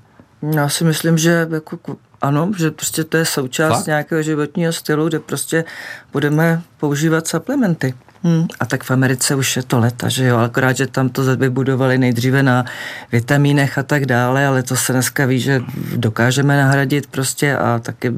Já 0.54 0.68
si 0.68 0.84
myslím, 0.84 1.18
že 1.18 1.48
jako 1.50 1.78
ano, 2.20 2.50
že 2.58 2.70
prostě 2.70 3.04
to 3.04 3.16
je 3.16 3.24
součást 3.24 3.72
Fakt? 3.72 3.86
nějakého 3.86 4.22
životního 4.22 4.72
stylu, 4.72 5.08
kde 5.08 5.18
prostě 5.18 5.64
budeme 6.12 6.62
používat 6.80 7.28
suplementy. 7.28 7.94
Hmm. 8.22 8.46
A 8.60 8.66
tak 8.66 8.84
v 8.84 8.90
Americe 8.90 9.34
už 9.34 9.56
je 9.56 9.62
to 9.62 9.78
leta, 9.78 10.08
že 10.08 10.24
jo, 10.24 10.36
akorát, 10.36 10.76
že 10.76 10.86
tam 10.86 11.08
to 11.08 11.36
vybudovali 11.36 11.98
nejdříve 11.98 12.42
na 12.42 12.64
vitamínech 13.12 13.78
a 13.78 13.82
tak 13.82 14.06
dále, 14.06 14.46
ale 14.46 14.62
to 14.62 14.76
se 14.76 14.92
dneska 14.92 15.26
ví, 15.26 15.40
že 15.40 15.62
dokážeme 15.96 16.56
nahradit 16.56 17.06
prostě 17.06 17.56
a 17.56 17.78
taky 17.78 18.12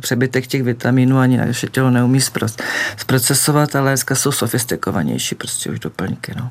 přebytek 0.00 0.46
těch 0.46 0.62
vitamínů 0.62 1.18
ani 1.18 1.36
naše 1.36 1.66
tělo 1.66 1.90
neumí 1.90 2.20
zprocesovat, 2.96 3.76
ale 3.76 3.90
dneska 3.90 4.14
jsou 4.14 4.32
sofistikovanější 4.32 5.34
prostě 5.34 5.70
už 5.70 5.78
doplňky, 5.78 6.32
no. 6.36 6.48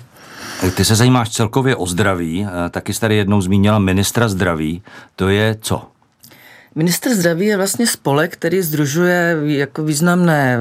Ty 0.75 0.85
se 0.85 0.95
zajímáš 0.95 1.29
celkově 1.29 1.75
o 1.75 1.85
zdraví, 1.85 2.47
taky 2.69 2.93
jsi 2.93 2.99
tady 2.99 3.15
jednou 3.15 3.41
zmínila 3.41 3.79
ministra 3.79 4.29
zdraví, 4.29 4.83
to 5.15 5.29
je 5.29 5.57
co? 5.61 5.87
Minister 6.75 7.15
zdraví 7.15 7.45
je 7.45 7.57
vlastně 7.57 7.87
spolek, 7.87 8.33
který 8.33 8.61
združuje 8.61 9.37
jako 9.45 9.83
významné 9.83 10.57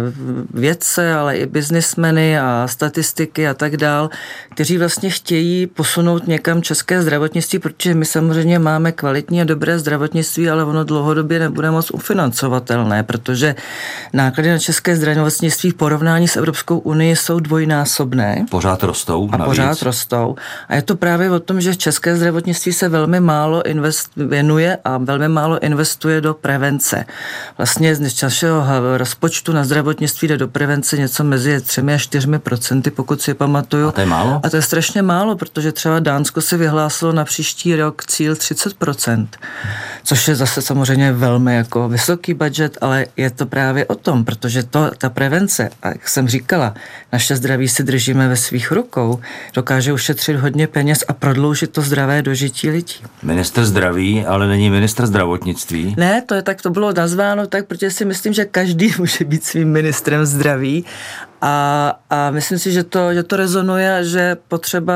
vědce, 0.54 1.12
ale 1.14 1.36
i 1.36 1.46
biznismeny 1.46 2.38
a 2.38 2.66
statistiky 2.68 3.48
a 3.48 3.54
tak 3.54 3.76
dál, 3.76 4.10
kteří 4.54 4.78
vlastně 4.78 5.10
chtějí 5.10 5.66
posunout 5.66 6.26
někam 6.26 6.62
české 6.62 7.02
zdravotnictví, 7.02 7.58
protože 7.58 7.94
my 7.94 8.04
samozřejmě 8.04 8.58
máme 8.58 8.92
kvalitní 8.92 9.40
a 9.40 9.44
dobré 9.44 9.78
zdravotnictví, 9.78 10.50
ale 10.50 10.64
ono 10.64 10.84
dlouhodobě 10.84 11.38
nebude 11.38 11.70
moc 11.70 11.90
ufinancovatelné, 11.90 13.02
protože 13.02 13.54
náklady 14.12 14.50
na 14.50 14.58
české 14.58 14.96
zdravotnictví 14.96 15.70
v 15.70 15.74
porovnání 15.74 16.28
s 16.28 16.36
Evropskou 16.36 16.78
unii 16.78 17.16
jsou 17.16 17.40
dvojnásobné. 17.40 18.46
Pořád 18.50 18.82
rostou. 18.82 19.28
A 19.32 19.36
navíc. 19.36 19.50
pořád 19.50 19.82
rostou. 19.82 20.36
A 20.68 20.74
je 20.74 20.82
to 20.82 20.96
právě 20.96 21.30
o 21.30 21.40
tom, 21.40 21.60
že 21.60 21.76
české 21.76 22.16
zdravotnictví 22.16 22.72
se 22.72 22.88
velmi 22.88 23.20
málo 23.20 23.66
invest, 23.66 24.10
věnuje 24.16 24.78
a 24.84 24.98
velmi 24.98 25.28
málo 25.28 25.62
investuje 25.62 25.97
investuje 25.98 26.20
do 26.20 26.34
prevence. 26.34 27.04
Vlastně 27.58 27.94
z 27.94 28.22
našeho 28.22 28.98
rozpočtu 28.98 29.52
na 29.52 29.64
zdravotnictví 29.64 30.28
jde 30.28 30.36
do 30.36 30.48
prevence 30.48 30.98
něco 30.98 31.24
mezi 31.24 31.60
3 31.60 31.80
a 31.80 31.98
4 31.98 32.38
procenty, 32.38 32.90
pokud 32.90 33.22
si 33.22 33.34
pamatuju. 33.34 33.88
A 33.88 33.92
to 33.92 34.00
je 34.00 34.06
málo? 34.06 34.40
A 34.42 34.50
to 34.50 34.56
je 34.56 34.62
strašně 34.62 35.02
málo, 35.02 35.36
protože 35.36 35.72
třeba 35.72 35.98
Dánsko 35.98 36.40
si 36.40 36.56
vyhlásilo 36.56 37.12
na 37.12 37.24
příští 37.24 37.76
rok 37.76 38.04
cíl 38.04 38.34
30% 38.34 39.26
což 40.08 40.28
je 40.28 40.34
zase 40.34 40.62
samozřejmě 40.62 41.12
velmi 41.12 41.54
jako 41.54 41.88
vysoký 41.88 42.34
budget, 42.34 42.78
ale 42.80 43.06
je 43.16 43.30
to 43.30 43.46
právě 43.46 43.86
o 43.86 43.94
tom, 43.94 44.24
protože 44.24 44.62
to, 44.62 44.90
ta 44.98 45.10
prevence, 45.10 45.70
a 45.82 45.88
jak 45.88 46.08
jsem 46.08 46.28
říkala, 46.28 46.74
naše 47.12 47.36
zdraví 47.36 47.68
si 47.68 47.82
držíme 47.82 48.28
ve 48.28 48.36
svých 48.36 48.72
rukou, 48.72 49.20
dokáže 49.54 49.92
ušetřit 49.92 50.36
hodně 50.36 50.66
peněz 50.66 51.04
a 51.08 51.12
prodloužit 51.12 51.70
to 51.72 51.82
zdravé 51.82 52.22
dožití 52.22 52.70
lidí. 52.70 52.94
Minister 53.22 53.64
zdraví, 53.64 54.26
ale 54.26 54.48
není 54.48 54.70
minister 54.70 55.06
zdravotnictví. 55.06 55.87
Ne, 55.96 56.22
to 56.22 56.34
je 56.34 56.42
tak, 56.42 56.62
to 56.62 56.70
bylo 56.70 56.92
nazváno 56.92 57.46
tak, 57.46 57.66
protože 57.66 57.90
si 57.90 58.04
myslím, 58.04 58.32
že 58.32 58.44
každý 58.44 58.94
může 58.98 59.24
být 59.24 59.44
svým 59.44 59.72
ministrem 59.72 60.26
zdraví 60.26 60.84
a, 61.40 61.94
a 62.10 62.30
myslím 62.30 62.58
si, 62.58 62.72
že 62.72 62.84
to, 62.84 63.14
že 63.14 63.22
to 63.22 63.36
rezonuje, 63.36 64.04
že 64.04 64.36
potřeba 64.48 64.94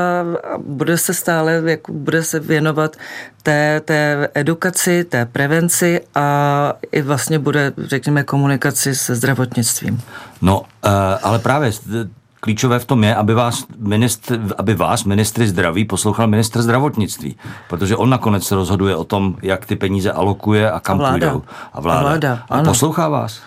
bude 0.57 0.97
se 0.97 1.13
stále, 1.13 1.61
jako 1.65 1.93
bude 1.93 2.23
se 2.23 2.39
věnovat 2.39 2.95
té, 3.43 3.81
té 3.85 4.27
edukaci, 4.33 5.03
té 5.03 5.25
prevenci 5.25 6.01
a 6.15 6.73
i 6.91 7.01
vlastně 7.01 7.39
bude, 7.39 7.73
řekněme, 7.77 8.23
komunikaci 8.23 8.95
se 8.95 9.15
zdravotnictvím. 9.15 10.01
No, 10.41 10.59
uh, 10.59 10.65
ale 11.21 11.39
právě 11.39 11.71
klíčové 12.43 12.79
v 12.79 12.85
tom 12.85 13.03
je, 13.03 13.15
aby 13.15 13.33
vás, 13.33 13.63
ministr, 13.77 14.39
aby 14.57 14.75
vás, 14.75 15.03
ministry 15.03 15.47
zdraví, 15.47 15.85
poslouchal 15.85 16.27
ministr 16.27 16.61
zdravotnictví, 16.61 17.35
protože 17.69 17.95
on 17.95 18.09
nakonec 18.09 18.43
se 18.43 18.55
rozhoduje 18.55 18.95
o 18.95 19.03
tom, 19.03 19.35
jak 19.41 19.65
ty 19.65 19.75
peníze 19.75 20.11
alokuje 20.11 20.71
a 20.71 20.79
kam 20.79 20.95
a 20.95 20.97
vláda. 20.97 21.29
půjdou. 21.29 21.43
A 21.73 21.81
vláda. 21.81 21.99
A, 21.99 22.03
vláda, 22.03 22.43
a 22.49 22.63
poslouchá 22.63 23.09
vás? 23.09 23.41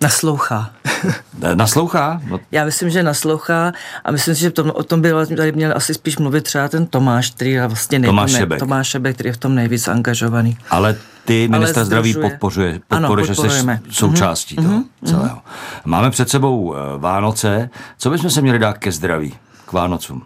Naslouchá. 0.00 0.70
naslouchá? 1.54 2.20
No. 2.28 2.40
Já 2.52 2.64
myslím, 2.64 2.90
že 2.90 3.02
naslouchá 3.02 3.72
a 4.04 4.10
myslím 4.10 4.34
si, 4.34 4.40
že 4.40 4.50
tom, 4.50 4.72
o 4.74 4.82
tom 4.82 5.00
by 5.00 5.12
tady 5.36 5.52
měl 5.52 5.72
asi 5.76 5.94
spíš 5.94 6.18
mluvit 6.18 6.44
třeba 6.44 6.68
ten 6.68 6.86
Tomáš, 6.86 7.30
který 7.30 7.50
je 7.50 7.66
vlastně 7.66 7.98
nejvíc, 7.98 8.10
Tomáš 8.12 8.30
Šebek. 8.30 8.58
Tomáš 8.58 8.88
Šebek, 8.88 9.14
který 9.14 9.28
je 9.28 9.32
v 9.32 9.36
tom 9.36 9.54
nejvíc 9.54 9.88
angažovaný. 9.88 10.58
Ale 10.70 10.96
ty 11.24 11.48
ministra 11.48 11.84
zdraví 11.84 12.14
podporuje, 12.14 12.80
podporuje 12.88 13.26
že 13.26 13.34
jsi 13.34 13.48
součástí 13.90 14.56
mm-hmm. 14.56 14.62
toho 14.62 14.78
mm-hmm. 14.78 15.08
celého. 15.08 15.38
Máme 15.84 16.10
před 16.10 16.28
sebou 16.28 16.74
eh, 16.74 16.78
Vánoce. 16.98 17.70
Co 17.98 18.10
bychom 18.10 18.30
se 18.30 18.40
měli 18.40 18.58
dát 18.58 18.78
ke 18.78 18.92
zdraví, 18.92 19.34
k 19.66 19.72
Vánocům? 19.72 20.22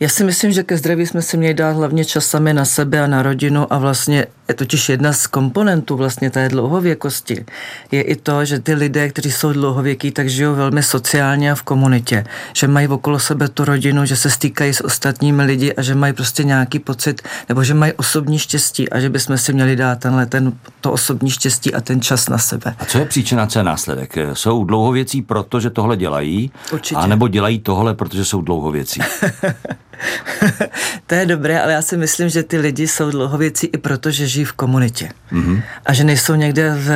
Já 0.00 0.08
si 0.08 0.24
myslím, 0.24 0.52
že 0.52 0.62
ke 0.62 0.76
zdraví 0.76 1.06
jsme 1.06 1.22
si 1.22 1.36
měli 1.36 1.54
dát 1.54 1.70
hlavně 1.70 2.04
čas 2.04 2.26
sami 2.26 2.54
na 2.54 2.64
sebe 2.64 3.00
a 3.00 3.06
na 3.06 3.22
rodinu 3.22 3.72
a 3.72 3.78
vlastně 3.78 4.26
je 4.48 4.54
totiž 4.54 4.88
jedna 4.88 5.12
z 5.12 5.26
komponentů 5.26 5.96
vlastně 5.96 6.30
té 6.30 6.48
dlouhověkosti 6.48 7.44
je 7.90 8.02
i 8.02 8.16
to, 8.16 8.44
že 8.44 8.58
ty 8.58 8.74
lidé, 8.74 9.08
kteří 9.08 9.32
jsou 9.32 9.52
dlouhověkí, 9.52 10.10
tak 10.10 10.28
žijou 10.28 10.54
velmi 10.54 10.82
sociálně 10.82 11.52
a 11.52 11.54
v 11.54 11.62
komunitě, 11.62 12.24
že 12.52 12.68
mají 12.68 12.88
okolo 12.88 13.18
sebe 13.18 13.48
tu 13.48 13.64
rodinu, 13.64 14.04
že 14.04 14.16
se 14.16 14.30
stýkají 14.30 14.74
s 14.74 14.84
ostatními 14.84 15.42
lidi 15.42 15.74
a 15.74 15.82
že 15.82 15.94
mají 15.94 16.12
prostě 16.12 16.44
nějaký 16.44 16.78
pocit, 16.78 17.22
nebo 17.48 17.64
že 17.64 17.74
mají 17.74 17.92
osobní 17.92 18.38
štěstí 18.38 18.90
a 18.90 19.00
že 19.00 19.10
bychom 19.10 19.38
si 19.38 19.52
měli 19.52 19.76
dát 19.76 19.98
tenhle, 19.98 20.26
ten, 20.26 20.52
to 20.80 20.92
osobní 20.92 21.30
štěstí 21.30 21.74
a 21.74 21.80
ten 21.80 22.00
čas 22.00 22.28
na 22.28 22.38
sebe. 22.38 22.74
A 22.78 22.84
co 22.84 22.98
je 22.98 23.04
příčina, 23.04 23.46
co 23.46 23.58
je 23.58 23.62
následek? 23.62 24.14
Jsou 24.32 24.64
dlouhověcí 24.64 25.22
proto, 25.22 25.60
že 25.60 25.70
tohle 25.70 25.96
dělají, 25.96 26.50
Určitě. 26.72 26.96
a 27.00 27.06
nebo 27.06 27.28
dělají 27.28 27.58
tohle, 27.58 27.94
protože 27.94 28.24
jsou 28.24 28.42
dlouhověcí? 28.42 29.00
to 31.06 31.14
je 31.14 31.26
dobré, 31.26 31.62
ale 31.62 31.72
já 31.72 31.82
si 31.82 31.96
myslím, 31.96 32.28
že 32.28 32.42
ty 32.42 32.58
lidi 32.58 32.88
jsou 32.88 33.10
dlouhověcí 33.10 33.66
i 33.66 33.78
proto, 33.78 34.10
že 34.10 34.26
žijí 34.26 34.44
v 34.44 34.52
komunitě. 34.52 35.10
Mm-hmm. 35.32 35.62
A 35.86 35.92
že 35.92 36.04
nejsou 36.04 36.34
někde, 36.34 36.74
v, 36.78 36.90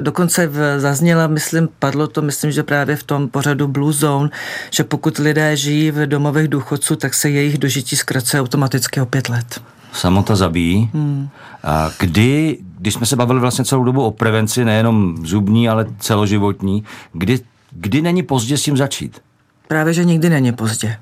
dokonce 0.00 0.46
v, 0.46 0.80
zazněla, 0.80 1.26
myslím, 1.26 1.68
padlo 1.78 2.06
to, 2.06 2.22
myslím, 2.22 2.52
že 2.52 2.62
právě 2.62 2.96
v 2.96 3.02
tom 3.02 3.28
pořadu 3.28 3.68
Blue 3.68 3.92
Zone, 3.92 4.30
že 4.70 4.84
pokud 4.84 5.18
lidé 5.18 5.56
žijí 5.56 5.90
v 5.90 6.06
domovech 6.06 6.48
důchodců, 6.48 6.96
tak 6.96 7.14
se 7.14 7.30
jejich 7.30 7.58
dožití 7.58 7.96
zkracuje 7.96 8.42
automaticky 8.42 9.00
o 9.00 9.06
pět 9.06 9.28
let. 9.28 9.60
Samota 9.92 10.36
zabíjí. 10.36 10.90
Hmm. 10.94 11.28
A 11.64 11.90
kdy, 11.98 12.58
když 12.78 12.94
jsme 12.94 13.06
se 13.06 13.16
bavili 13.16 13.40
vlastně 13.40 13.64
celou 13.64 13.84
dobu 13.84 14.02
o 14.02 14.10
prevenci, 14.10 14.64
nejenom 14.64 15.26
zubní, 15.26 15.68
ale 15.68 15.86
celoživotní, 15.98 16.84
kdy, 17.12 17.40
kdy 17.70 18.02
není 18.02 18.22
pozdě 18.22 18.56
s 18.56 18.62
tím 18.62 18.76
začít? 18.76 19.20
Právě, 19.68 19.92
že 19.94 20.04
nikdy 20.04 20.28
není 20.28 20.52
pozdě. 20.52 20.96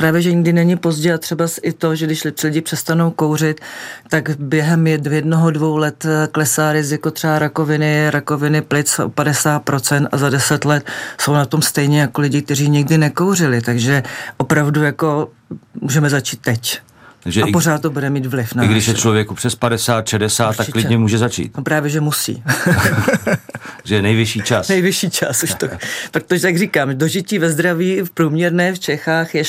Právě, 0.00 0.22
že 0.22 0.32
nikdy 0.32 0.52
není 0.52 0.76
pozdě 0.76 1.14
a 1.14 1.18
třeba 1.18 1.46
i 1.62 1.72
to, 1.72 1.94
že 1.94 2.06
když 2.06 2.24
lidi 2.44 2.60
přestanou 2.60 3.10
kouřit, 3.10 3.60
tak 4.08 4.30
během 4.38 4.86
jednoho, 4.86 5.50
dvou 5.50 5.76
let 5.76 6.04
eh, 6.04 6.28
klesá 6.32 6.72
riziko 6.72 7.10
třeba 7.10 7.38
rakoviny, 7.38 8.10
rakoviny 8.10 8.62
plic 8.62 8.98
o 8.98 9.08
50% 9.08 10.08
a 10.12 10.16
za 10.16 10.30
10 10.30 10.64
let 10.64 10.86
jsou 11.20 11.32
na 11.32 11.46
tom 11.46 11.62
stejně 11.62 12.00
jako 12.00 12.20
lidi, 12.20 12.42
kteří 12.42 12.68
nikdy 12.68 12.98
nekouřili. 12.98 13.60
Takže 13.60 14.02
opravdu 14.36 14.82
jako 14.82 15.30
můžeme 15.80 16.10
začít 16.10 16.40
teď. 16.40 16.80
Takže 17.22 17.42
a 17.42 17.46
i, 17.46 17.52
pořád 17.52 17.82
to 17.82 17.90
bude 17.90 18.10
mít 18.10 18.26
vliv 18.26 18.54
na 18.54 18.64
I 18.64 18.68
když 18.68 18.88
je 18.88 18.94
člověku 18.94 19.34
přes 19.34 19.54
50, 19.54 20.08
60, 20.08 20.48
Určitě. 20.48 20.64
tak 20.64 20.72
klidně 20.72 20.98
může 20.98 21.18
začít. 21.18 21.56
No 21.56 21.62
právě, 21.62 21.90
že 21.90 22.00
musí. 22.00 22.42
že 23.84 23.94
je 23.94 24.02
nejvyšší 24.02 24.42
čas. 24.42 24.68
Nejvyšší 24.68 25.10
čas 25.10 25.42
už 25.42 25.54
to. 25.54 25.66
Protože, 26.10 26.46
jak 26.46 26.58
říkám, 26.58 26.98
dožití 26.98 27.38
ve 27.38 27.50
zdraví 27.50 28.00
v 28.00 28.10
průměrné 28.10 28.72
v 28.72 28.78
Čechách 28.78 29.34
je 29.34 29.42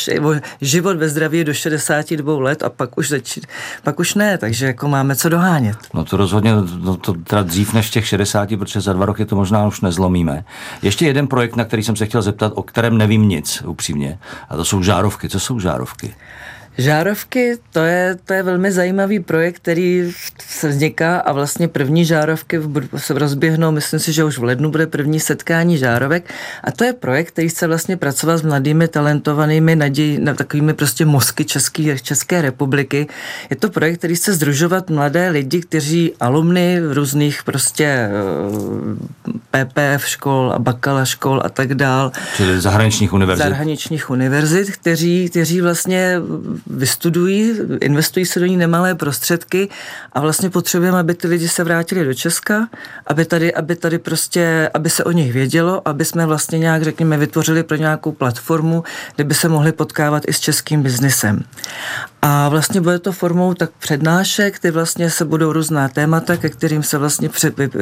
život 0.61 0.97
ve 0.97 1.09
zdraví 1.09 1.37
je 1.37 1.43
do 1.43 1.53
62 1.53 2.39
let 2.39 2.63
a 2.63 2.69
pak 2.69 2.97
už, 2.97 3.09
začít, 3.09 3.47
pak 3.83 3.99
už 3.99 4.15
ne, 4.15 4.37
takže 4.37 4.65
jako 4.65 4.87
máme 4.87 5.15
co 5.15 5.29
dohánět. 5.29 5.77
No 5.93 6.05
to 6.05 6.17
rozhodně, 6.17 6.51
no 6.79 6.97
to 6.97 7.13
teda 7.13 7.43
dřív 7.43 7.73
než 7.73 7.89
těch 7.89 8.07
60, 8.07 8.49
protože 8.57 8.81
za 8.81 8.93
dva 8.93 9.05
roky 9.05 9.25
to 9.25 9.35
možná 9.35 9.67
už 9.67 9.81
nezlomíme. 9.81 10.43
Ještě 10.81 11.05
jeden 11.05 11.27
projekt, 11.27 11.55
na 11.55 11.65
který 11.65 11.83
jsem 11.83 11.95
se 11.95 12.05
chtěl 12.05 12.21
zeptat, 12.21 12.53
o 12.55 12.63
kterém 12.63 12.97
nevím 12.97 13.29
nic, 13.29 13.63
upřímně. 13.65 14.19
A 14.49 14.55
to 14.55 14.65
jsou 14.65 14.83
žárovky. 14.83 15.29
Co 15.29 15.39
jsou 15.39 15.59
žárovky? 15.59 16.15
Žárovky, 16.77 17.57
to 17.71 17.79
je, 17.79 18.17
to 18.25 18.33
je 18.33 18.43
velmi 18.43 18.71
zajímavý 18.71 19.19
projekt, 19.19 19.55
který 19.55 20.13
se 20.47 20.69
vzniká 20.69 21.19
a 21.19 21.31
vlastně 21.33 21.67
první 21.67 22.05
žárovky 22.05 22.61
se 22.97 23.13
rozběhnou, 23.13 23.71
myslím 23.71 23.99
si, 23.99 24.13
že 24.13 24.23
už 24.23 24.37
v 24.37 24.43
lednu 24.43 24.71
bude 24.71 24.87
první 24.87 25.19
setkání 25.19 25.77
žárovek 25.77 26.33
a 26.63 26.71
to 26.71 26.83
je 26.83 26.93
projekt, 26.93 27.27
který 27.27 27.49
chce 27.49 27.67
vlastně 27.67 27.97
pracovat 27.97 28.37
s 28.37 28.41
mladými 28.41 28.87
talentovanými 28.87 29.75
naději, 29.75 30.19
na 30.19 30.33
takovými 30.33 30.73
prostě 30.73 31.05
mozky 31.05 31.45
České, 31.45 31.99
České 31.99 32.41
republiky. 32.41 33.07
Je 33.49 33.55
to 33.55 33.69
projekt, 33.69 33.97
který 33.97 34.15
chce 34.15 34.33
združovat 34.33 34.89
mladé 34.89 35.29
lidi, 35.29 35.61
kteří 35.61 36.13
alumny 36.19 36.79
různých 36.93 37.43
prostě 37.43 38.09
PPF 39.51 40.07
škol 40.07 40.53
a 40.55 40.59
bakala 40.59 41.05
škol 41.05 41.41
a 41.45 41.49
tak 41.49 41.75
dál. 41.75 42.11
Čili 42.35 42.61
zahraničních 42.61 43.13
univerzit. 43.13 43.47
Zahraničních 43.47 44.09
univerzit, 44.09 44.71
kteří, 44.71 45.29
kteří 45.29 45.61
vlastně 45.61 46.21
vystudují, 46.67 47.53
investují 47.81 48.25
se 48.25 48.39
do 48.39 48.45
ní 48.45 48.57
nemalé 48.57 48.95
prostředky 48.95 49.69
a 50.13 50.19
vlastně 50.19 50.49
potřebujeme, 50.49 50.99
aby 50.99 51.13
ty 51.13 51.27
lidi 51.27 51.47
se 51.47 51.63
vrátili 51.63 52.05
do 52.05 52.13
Česka, 52.13 52.69
aby 53.07 53.25
tady, 53.25 53.53
aby 53.53 53.75
tady 53.75 53.99
prostě, 53.99 54.69
aby 54.73 54.89
se 54.89 55.03
o 55.03 55.11
nich 55.11 55.33
vědělo, 55.33 55.87
aby 55.87 56.05
jsme 56.05 56.25
vlastně 56.25 56.59
nějak, 56.59 56.83
řekněme, 56.83 57.17
vytvořili 57.17 57.63
pro 57.63 57.77
nějakou 57.77 58.11
platformu, 58.11 58.83
kde 59.15 59.23
by 59.23 59.33
se 59.33 59.49
mohli 59.49 59.71
potkávat 59.71 60.23
i 60.27 60.33
s 60.33 60.39
českým 60.39 60.83
biznesem. 60.83 61.43
A 62.23 62.49
vlastně 62.49 62.81
bude 62.81 62.99
to 62.99 63.11
formou 63.11 63.53
tak 63.53 63.69
přednášek, 63.79 64.59
ty 64.59 64.71
vlastně 64.71 65.09
se 65.09 65.25
budou 65.25 65.53
různá 65.53 65.89
témata, 65.89 66.37
ke 66.37 66.49
kterým 66.49 66.83
se 66.83 66.97
vlastně 66.97 67.29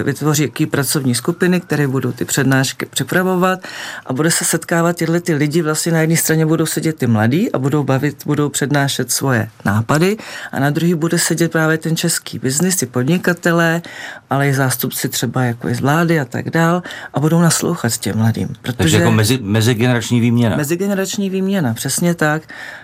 vytvoří 0.03 0.43
jaký 0.43 0.65
pracovní 0.65 1.15
skupiny, 1.15 1.59
které 1.61 1.87
budou 1.87 2.11
ty 2.11 2.25
přednášky 2.25 2.85
připravovat 2.85 3.59
a 4.05 4.13
bude 4.13 4.31
se 4.31 4.45
setkávat 4.45 4.95
tyhle 4.95 5.19
ty 5.19 5.33
lidi, 5.33 5.61
vlastně 5.61 5.91
na 5.91 5.99
jedné 6.01 6.17
straně 6.17 6.45
budou 6.45 6.65
sedět 6.65 6.97
ty 6.97 7.07
mladí 7.07 7.51
a 7.51 7.59
budou 7.59 7.83
bavit, 7.83 8.25
budou 8.25 8.49
přednášet 8.49 9.11
svoje 9.11 9.49
nápady 9.65 10.17
a 10.51 10.59
na 10.59 10.69
druhý 10.69 10.95
bude 10.95 11.19
sedět 11.19 11.51
právě 11.51 11.77
ten 11.77 11.95
český 11.95 12.39
biznis, 12.39 12.75
ty 12.75 12.85
podnikatelé, 12.85 13.81
ale 14.29 14.47
i 14.47 14.53
zástupci 14.53 15.09
třeba 15.09 15.43
jako 15.43 15.69
i 15.69 15.75
z 15.75 15.79
vlády 15.79 16.19
a 16.19 16.25
tak 16.25 16.49
dál 16.49 16.83
a 17.13 17.19
budou 17.19 17.41
naslouchat 17.41 17.97
těm 17.97 18.17
mladým. 18.17 18.47
Protože 18.61 18.77
Takže 18.77 18.97
jako 18.97 19.11
mezi, 19.11 19.39
mezigenerační 19.41 20.19
výměna. 20.19 20.57
Mezigenerační 20.57 21.29
výměna, 21.29 21.73
přesně 21.73 22.13
tak. 22.13 22.43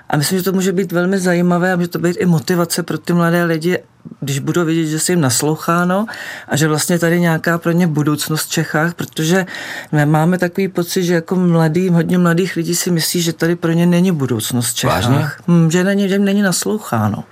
A 0.09 0.17
myslím, 0.17 0.39
že 0.39 0.43
to 0.43 0.53
může 0.53 0.71
být 0.71 0.91
velmi 0.91 1.19
zajímavé 1.19 1.73
a 1.73 1.75
může 1.75 1.87
to 1.87 1.99
být 1.99 2.17
i 2.19 2.25
motivace 2.25 2.83
pro 2.83 2.97
ty 2.97 3.13
mladé 3.13 3.43
lidi, 3.43 3.77
když 4.19 4.39
budou 4.39 4.65
vidět, 4.65 4.85
že 4.85 4.99
se 4.99 5.11
jim 5.11 5.21
nasloucháno 5.21 6.05
a 6.47 6.55
že 6.55 6.67
vlastně 6.67 6.99
tady 6.99 7.19
nějaká 7.19 7.57
pro 7.57 7.71
ně 7.71 7.87
budoucnost 7.87 8.45
v 8.45 8.49
Čechách, 8.49 8.93
protože 8.93 9.45
my 9.91 10.05
máme 10.05 10.37
takový 10.37 10.67
pocit, 10.67 11.03
že 11.03 11.13
jako 11.13 11.35
mladý, 11.35 11.89
hodně 11.89 12.17
mladých 12.17 12.55
lidí 12.55 12.75
si 12.75 12.91
myslí, 12.91 13.21
že 13.21 13.33
tady 13.33 13.55
pro 13.55 13.71
ně 13.71 13.85
není 13.85 14.11
budoucnost 14.11 14.69
v 14.69 14.75
Čechách. 14.75 14.95
Vážně? 14.95 15.27
Hm, 15.47 15.71
že 15.71 15.83
není, 15.83 16.09
že 16.09 16.19
není 16.19 16.41
nasloucháno. 16.41 17.23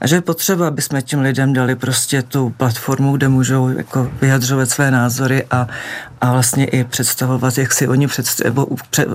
A 0.00 0.06
že 0.06 0.16
je 0.16 0.20
potřeba, 0.20 0.68
aby 0.68 0.82
jsme 0.82 1.02
těm 1.02 1.20
lidem 1.20 1.52
dali 1.52 1.76
prostě 1.76 2.22
tu 2.22 2.50
platformu, 2.56 3.16
kde 3.16 3.28
můžou 3.28 3.68
jako 3.68 4.10
vyjadřovat 4.20 4.70
své 4.70 4.90
názory 4.90 5.44
a, 5.50 5.68
a 6.20 6.32
vlastně 6.32 6.64
i 6.64 6.84
představovat, 6.84 7.58
jak 7.58 7.72
si 7.72 7.88
oni 7.88 8.06
představují, 8.06 8.66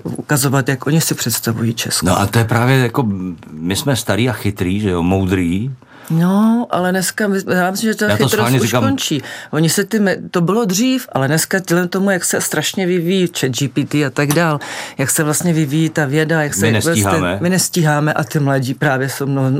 ukazovat, 0.04 0.70
jak 0.70 0.88
oni 0.88 1.02
si 1.02 1.16
představují 1.16 1.74
Česko. 1.74 2.06
No 2.06 2.20
a 2.20 2.26
to 2.26 2.40
je 2.40 2.46
právě 2.46 2.78
jako, 2.78 3.08
my 3.52 3.76
jsme 3.76 3.96
starý 3.96 4.30
a 4.30 4.34
chytrý, 4.34 4.80
že 4.80 4.90
jo, 4.90 5.04
moudrý, 5.04 5.72
No, 6.10 6.68
ale 6.70 6.92
dneska, 6.92 7.30
já 7.54 7.72
myslím, 7.72 7.92
že 7.92 7.96
ta 7.96 8.06
já 8.06 8.16
chytrost 8.16 8.54
už 8.54 8.62
říkám... 8.62 8.84
končí. 8.84 9.24
Oni 9.52 9.70
se 9.70 9.84
ty, 9.84 10.02
to 10.32 10.42
bylo 10.42 10.66
dřív, 10.66 11.08
ale 11.12 11.28
dneska 11.28 11.60
tělem 11.60 11.88
tomu, 11.88 12.12
jak 12.12 12.26
se 12.26 12.42
strašně 12.42 12.86
vyvíjí 12.86 13.28
chat 13.40 13.52
GPT 13.52 13.96
a 13.96 14.10
tak 14.14 14.34
dál, 14.34 14.60
jak 14.98 15.10
se 15.10 15.24
vlastně 15.24 15.54
vyvíjí 15.54 15.90
ta 15.90 16.06
věda, 16.06 16.44
jak 16.44 16.54
se... 16.54 16.66
My 16.66 16.72
nestíháme. 16.72 17.20
Vlastně, 17.20 17.38
my 17.42 17.50
nestíháme 17.50 18.14
a 18.14 18.24
ty 18.24 18.40
mladí 18.40 18.74
právě 18.74 19.10
jsou 19.10 19.26
mnoho, 19.26 19.52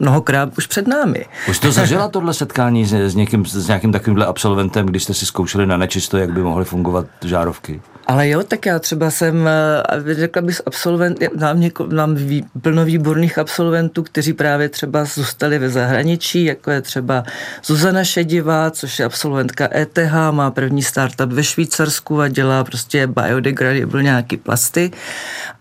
mnohokrát 0.00 0.58
už 0.58 0.66
před 0.66 0.88
námi. 0.88 1.26
Už 1.48 1.58
to 1.58 1.72
zažila 1.72 2.08
tohle 2.08 2.34
setkání 2.34 2.84
s, 2.84 2.92
s, 2.92 3.14
někým, 3.14 3.46
s 3.46 3.66
nějakým 3.66 3.92
takovýmhle 3.92 4.26
absolventem, 4.26 4.86
když 4.86 5.02
jste 5.02 5.14
si 5.14 5.26
zkoušeli 5.26 5.66
na 5.66 5.76
nečisto, 5.76 6.16
jak 6.16 6.32
by 6.32 6.42
mohly 6.42 6.64
fungovat 6.64 7.06
žárovky? 7.24 7.80
Ale 8.06 8.28
jo, 8.28 8.42
tak 8.42 8.66
já 8.66 8.78
třeba 8.78 9.10
jsem, 9.10 9.48
eh, 9.48 10.14
řekla 10.14 10.42
bych, 10.42 10.60
absolvent, 10.66 11.18
mám, 11.40 11.60
něko, 11.60 11.86
mám 11.86 12.14
vý, 12.14 12.44
plno 12.62 12.84
výborných 12.84 13.38
absolventů, 13.38 14.02
kteří 14.02 14.32
právě 14.32 14.68
třeba 14.68 15.04
zůstali 15.04 15.58
ve 15.58 15.68
zahraničí, 15.68 16.44
jako 16.44 16.70
je 16.70 16.80
třeba 16.80 17.24
Zuzana 17.64 18.04
Šedivá, 18.04 18.70
což 18.70 18.98
je 18.98 19.04
absolventka 19.04 19.68
ETH, 19.74 20.12
má 20.30 20.50
první 20.50 20.82
startup 20.82 21.32
ve 21.32 21.44
Švýcarsku 21.44 22.20
a 22.20 22.28
dělá 22.28 22.64
prostě 22.64 23.06
biodegradable 23.06 24.02
nějaký 24.02 24.36
plasty. 24.36 24.90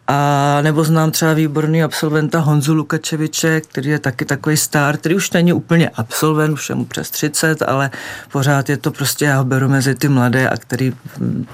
A 0.07 0.59
nebo 0.61 0.83
znám 0.83 1.11
třeba 1.11 1.33
výborný 1.33 1.83
absolventa 1.83 2.39
Honzu 2.39 2.73
Lukačeviče, 2.73 3.61
který 3.61 3.89
je 3.89 3.99
taky 3.99 4.25
takový 4.25 4.57
star, 4.57 4.97
který 4.97 5.15
už 5.15 5.31
není 5.31 5.53
úplně 5.53 5.89
absolvent, 5.89 6.53
už 6.53 6.69
je 6.69 6.75
mu 6.75 6.85
přes 6.85 7.09
30, 7.09 7.61
ale 7.61 7.91
pořád 8.31 8.69
je 8.69 8.77
to 8.77 8.91
prostě, 8.91 9.25
já 9.25 9.37
ho 9.37 9.43
beru 9.43 9.69
mezi 9.69 9.95
ty 9.95 10.09
mladé 10.09 10.49
a 10.49 10.57
který, 10.57 10.93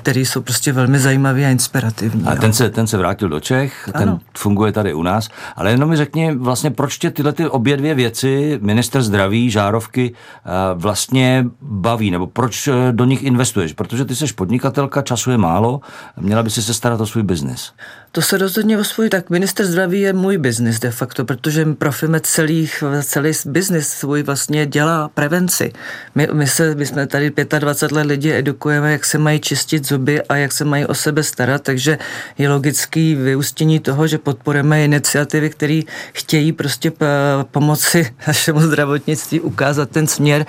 který 0.02 0.26
jsou 0.26 0.42
prostě 0.42 0.74
velmi 0.74 1.00
zajímavý 1.00 1.46
a 1.46 1.50
inspirativní. 1.50 2.24
A 2.26 2.36
ten 2.36 2.54
se, 2.54 2.70
ten 2.70 2.88
se 2.88 2.98
vrátil 2.98 3.30
do 3.30 3.40
Čech, 3.40 3.90
ano. 3.94 4.06
ten 4.06 4.20
funguje 4.38 4.72
tady 4.72 4.94
u 4.94 5.04
nás, 5.04 5.30
ale 5.56 5.72
jenom 5.72 5.90
mi 5.90 5.98
řekni 5.98 6.36
vlastně, 6.36 6.72
proč 6.72 6.98
tě 6.98 7.12
tyhle 7.12 7.34
ty 7.34 7.48
obě 7.48 7.78
dvě 7.78 7.96
věci, 7.96 8.60
minister 8.62 9.02
zdraví, 9.02 9.50
žárovky, 9.50 10.14
eh, 10.46 10.50
vlastně 10.76 11.46
baví, 11.62 12.12
nebo 12.12 12.28
proč 12.28 12.68
eh, 12.68 12.74
do 12.92 13.06
nich 13.06 13.24
investuješ? 13.24 13.74
Protože 13.74 14.06
ty 14.06 14.16
jsi 14.16 14.34
podnikatelka, 14.34 15.02
času 15.02 15.32
je 15.32 15.38
málo, 15.38 15.82
měla 16.20 16.44
by 16.44 16.50
si 16.50 16.62
se 16.62 16.74
starat 16.74 17.02
o 17.02 17.06
svůj 17.06 17.24
biznis. 17.24 17.74
To 18.12 18.22
se 18.22 18.38
rozhodně 18.42 18.78
o 18.78 18.84
svůj, 18.84 19.10
tak 19.10 19.30
minister 19.30 19.66
zdraví 19.66 20.02
je 20.02 20.14
můj 20.14 20.38
biznis 20.38 20.80
de 20.80 20.92
facto, 20.92 21.26
protože 21.26 21.66
Profimet 21.78 22.26
celých, 22.26 22.84
celý 23.04 23.32
biznis 23.46 23.88
svůj 23.88 24.24
vlastně 24.24 24.66
dělá 24.66 25.10
prevenci. 25.14 25.74
My, 26.16 26.28
my, 26.34 26.48
se, 26.48 26.76
my 26.76 26.86
jsme 26.86 27.08
tady 27.08 27.32
25 27.60 27.96
let 27.96 28.08
lidi 28.08 28.34
edukujeme, 28.34 28.92
jak 28.92 29.06
se 29.06 29.18
mají 29.18 29.40
čistit 29.40 29.88
zuby 29.88 30.22
a 30.22 30.36
jak 30.36 30.52
se 30.52 30.66
mají 30.66 30.86
o 30.86 30.94
sebe 30.94 31.24
starat, 31.24 31.62
takže 31.62 31.98
je 32.38 32.50
logický 32.50 33.16
vyústění 33.16 33.80
toho, 33.80 34.08
že 34.08 34.18
podporujeme 34.18 34.86
iniciativy, 34.86 35.50
které 35.50 35.82
chtějí 36.14 36.52
prostě 36.52 36.92
pomoci 37.52 38.14
našemu 38.28 38.62
zdravotnictví 38.62 39.40
ukázat 39.40 39.90
ten 39.90 40.08
směr, 40.08 40.46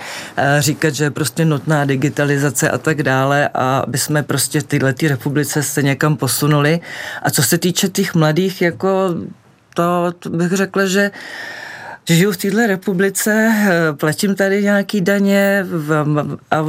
říkat, 0.59 0.93
že 0.93 1.03
je 1.03 1.11
prostě 1.11 1.45
nutná 1.45 1.85
digitalizace 1.85 2.69
a 2.69 2.77
tak 2.77 3.03
dále 3.03 3.49
a 3.53 3.77
aby 3.77 3.97
jsme 3.97 4.23
prostě 4.23 4.61
tyhle 4.61 4.93
ty 4.93 5.07
republice 5.07 5.63
se 5.63 5.83
někam 5.83 6.17
posunuli. 6.17 6.79
A 7.23 7.29
co 7.29 7.43
se 7.43 7.57
týče 7.57 7.82
těch 7.89 8.15
mladých, 8.15 8.61
jako 8.61 9.15
to, 9.73 10.11
to 10.19 10.29
bych 10.29 10.51
řekla, 10.51 10.85
že 10.85 11.11
žiju 12.09 12.31
v 12.31 12.37
této 12.37 12.67
republice, 12.67 13.31
eh, 13.31 13.93
platím 13.93 14.35
tady 14.35 14.63
nějaký 14.63 15.01
daně 15.01 15.65
a 16.51 16.65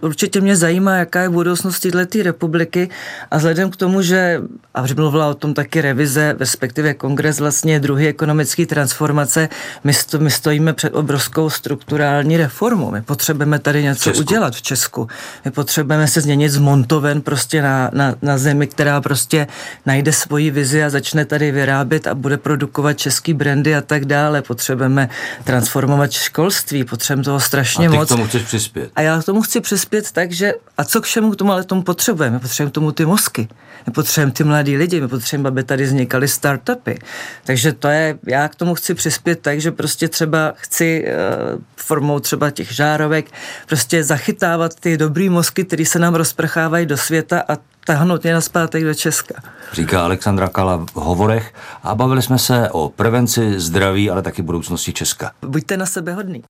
určitě 0.00 0.40
mě 0.40 0.56
zajímá, 0.56 0.96
jaká 0.96 1.22
je 1.22 1.28
budoucnost 1.28 1.80
této 1.80 2.22
republiky 2.22 2.88
a 3.30 3.36
vzhledem 3.36 3.70
k 3.70 3.76
tomu, 3.76 4.02
že, 4.02 4.40
a 4.74 4.84
mluvila 4.96 5.28
o 5.28 5.34
tom 5.34 5.54
taky 5.54 5.80
revize, 5.80 6.36
respektive 6.38 6.94
kongres 6.94 7.40
vlastně 7.40 7.80
druhý 7.80 8.06
ekonomický 8.06 8.66
transformace, 8.66 9.48
my, 9.84 9.94
sto, 9.94 10.18
my 10.18 10.30
stojíme 10.30 10.72
před 10.72 10.94
obrovskou 10.94 11.50
strukturální 11.50 12.36
reformou. 12.36 12.90
My 12.90 13.02
potřebujeme 13.02 13.58
tady 13.58 13.82
něco 13.82 14.12
v 14.12 14.18
udělat 14.18 14.54
v 14.54 14.62
Česku. 14.62 15.08
My 15.44 15.50
potřebujeme 15.50 16.08
se 16.08 16.20
změnit 16.20 16.48
z 16.48 16.58
montoven 16.58 17.20
prostě 17.20 17.62
na, 17.62 17.90
na, 17.92 18.14
na 18.22 18.38
zemi, 18.38 18.66
která 18.66 19.00
prostě 19.00 19.46
najde 19.86 20.12
svoji 20.12 20.50
vizi 20.50 20.84
a 20.84 20.90
začne 20.90 21.24
tady 21.24 21.52
vyrábět 21.52 22.06
a 22.06 22.14
bude 22.14 22.36
produkovat 22.36 22.98
český 22.98 23.34
brandy 23.34 23.74
a 23.74 23.80
tak 23.80 24.04
dále. 24.04 24.42
Potřebujeme 24.42 24.75
potřebujeme 24.76 25.08
transformovat 25.44 26.12
školství, 26.12 26.84
potřebujeme 26.84 27.24
toho 27.24 27.40
strašně 27.40 27.88
a 27.88 27.90
ty 27.90 27.96
moc. 27.96 28.08
k 28.08 28.08
tomu 28.08 28.26
chceš 28.26 28.42
přispět. 28.42 28.90
A 28.96 29.00
já 29.00 29.22
k 29.22 29.24
tomu 29.24 29.42
chci 29.42 29.60
přispět 29.60 30.12
tak, 30.12 30.32
že 30.32 30.54
a 30.78 30.84
co 30.84 31.00
k 31.00 31.04
všemu 31.04 31.30
k 31.30 31.36
tomu 31.36 31.52
ale 31.52 31.64
tomu 31.64 31.82
potřebujeme? 31.82 32.36
My 32.36 32.40
potřebujeme 32.40 32.70
tomu 32.70 32.92
ty 32.92 33.04
mozky, 33.04 33.48
my 33.86 33.92
potřebujeme 33.92 34.32
ty 34.32 34.44
mladí 34.44 34.76
lidi, 34.76 35.00
my 35.00 35.08
potřebujeme, 35.08 35.48
aby 35.48 35.62
tady 35.62 35.84
vznikaly 35.84 36.28
startupy. 36.28 36.98
Takže 37.44 37.72
to 37.72 37.88
je, 37.88 38.18
já 38.26 38.48
k 38.48 38.54
tomu 38.54 38.74
chci 38.74 38.94
přispět 38.94 39.40
tak, 39.40 39.60
že 39.60 39.72
prostě 39.72 40.08
třeba 40.08 40.52
chci 40.56 41.04
uh, 41.04 41.60
formou 41.76 42.20
třeba 42.20 42.50
těch 42.50 42.72
žárovek 42.72 43.26
prostě 43.66 44.04
zachytávat 44.04 44.74
ty 44.80 44.96
dobrý 44.96 45.28
mozky, 45.28 45.64
které 45.64 45.84
se 45.84 45.98
nám 45.98 46.14
rozprchávají 46.14 46.86
do 46.86 46.96
světa 46.96 47.44
a 47.48 47.56
tahnout 47.86 48.24
je 48.24 48.34
naspátek 48.34 48.84
do 48.84 48.94
Česka. 48.94 49.34
Říká 49.72 50.04
Alexandra 50.04 50.48
Kala 50.48 50.76
v 50.76 50.94
hovorech 50.94 51.54
a 51.82 51.94
bavili 51.94 52.22
jsme 52.22 52.38
se 52.38 52.70
o 52.70 52.88
prevenci, 52.88 53.60
zdraví, 53.60 54.10
ale 54.10 54.22
taky 54.22 54.42
budoucnosti 54.42 54.92
Česka. 54.92 55.30
Buďte 55.42 55.76
na 55.76 55.86
sebe 55.86 56.12
hodný. 56.12 56.42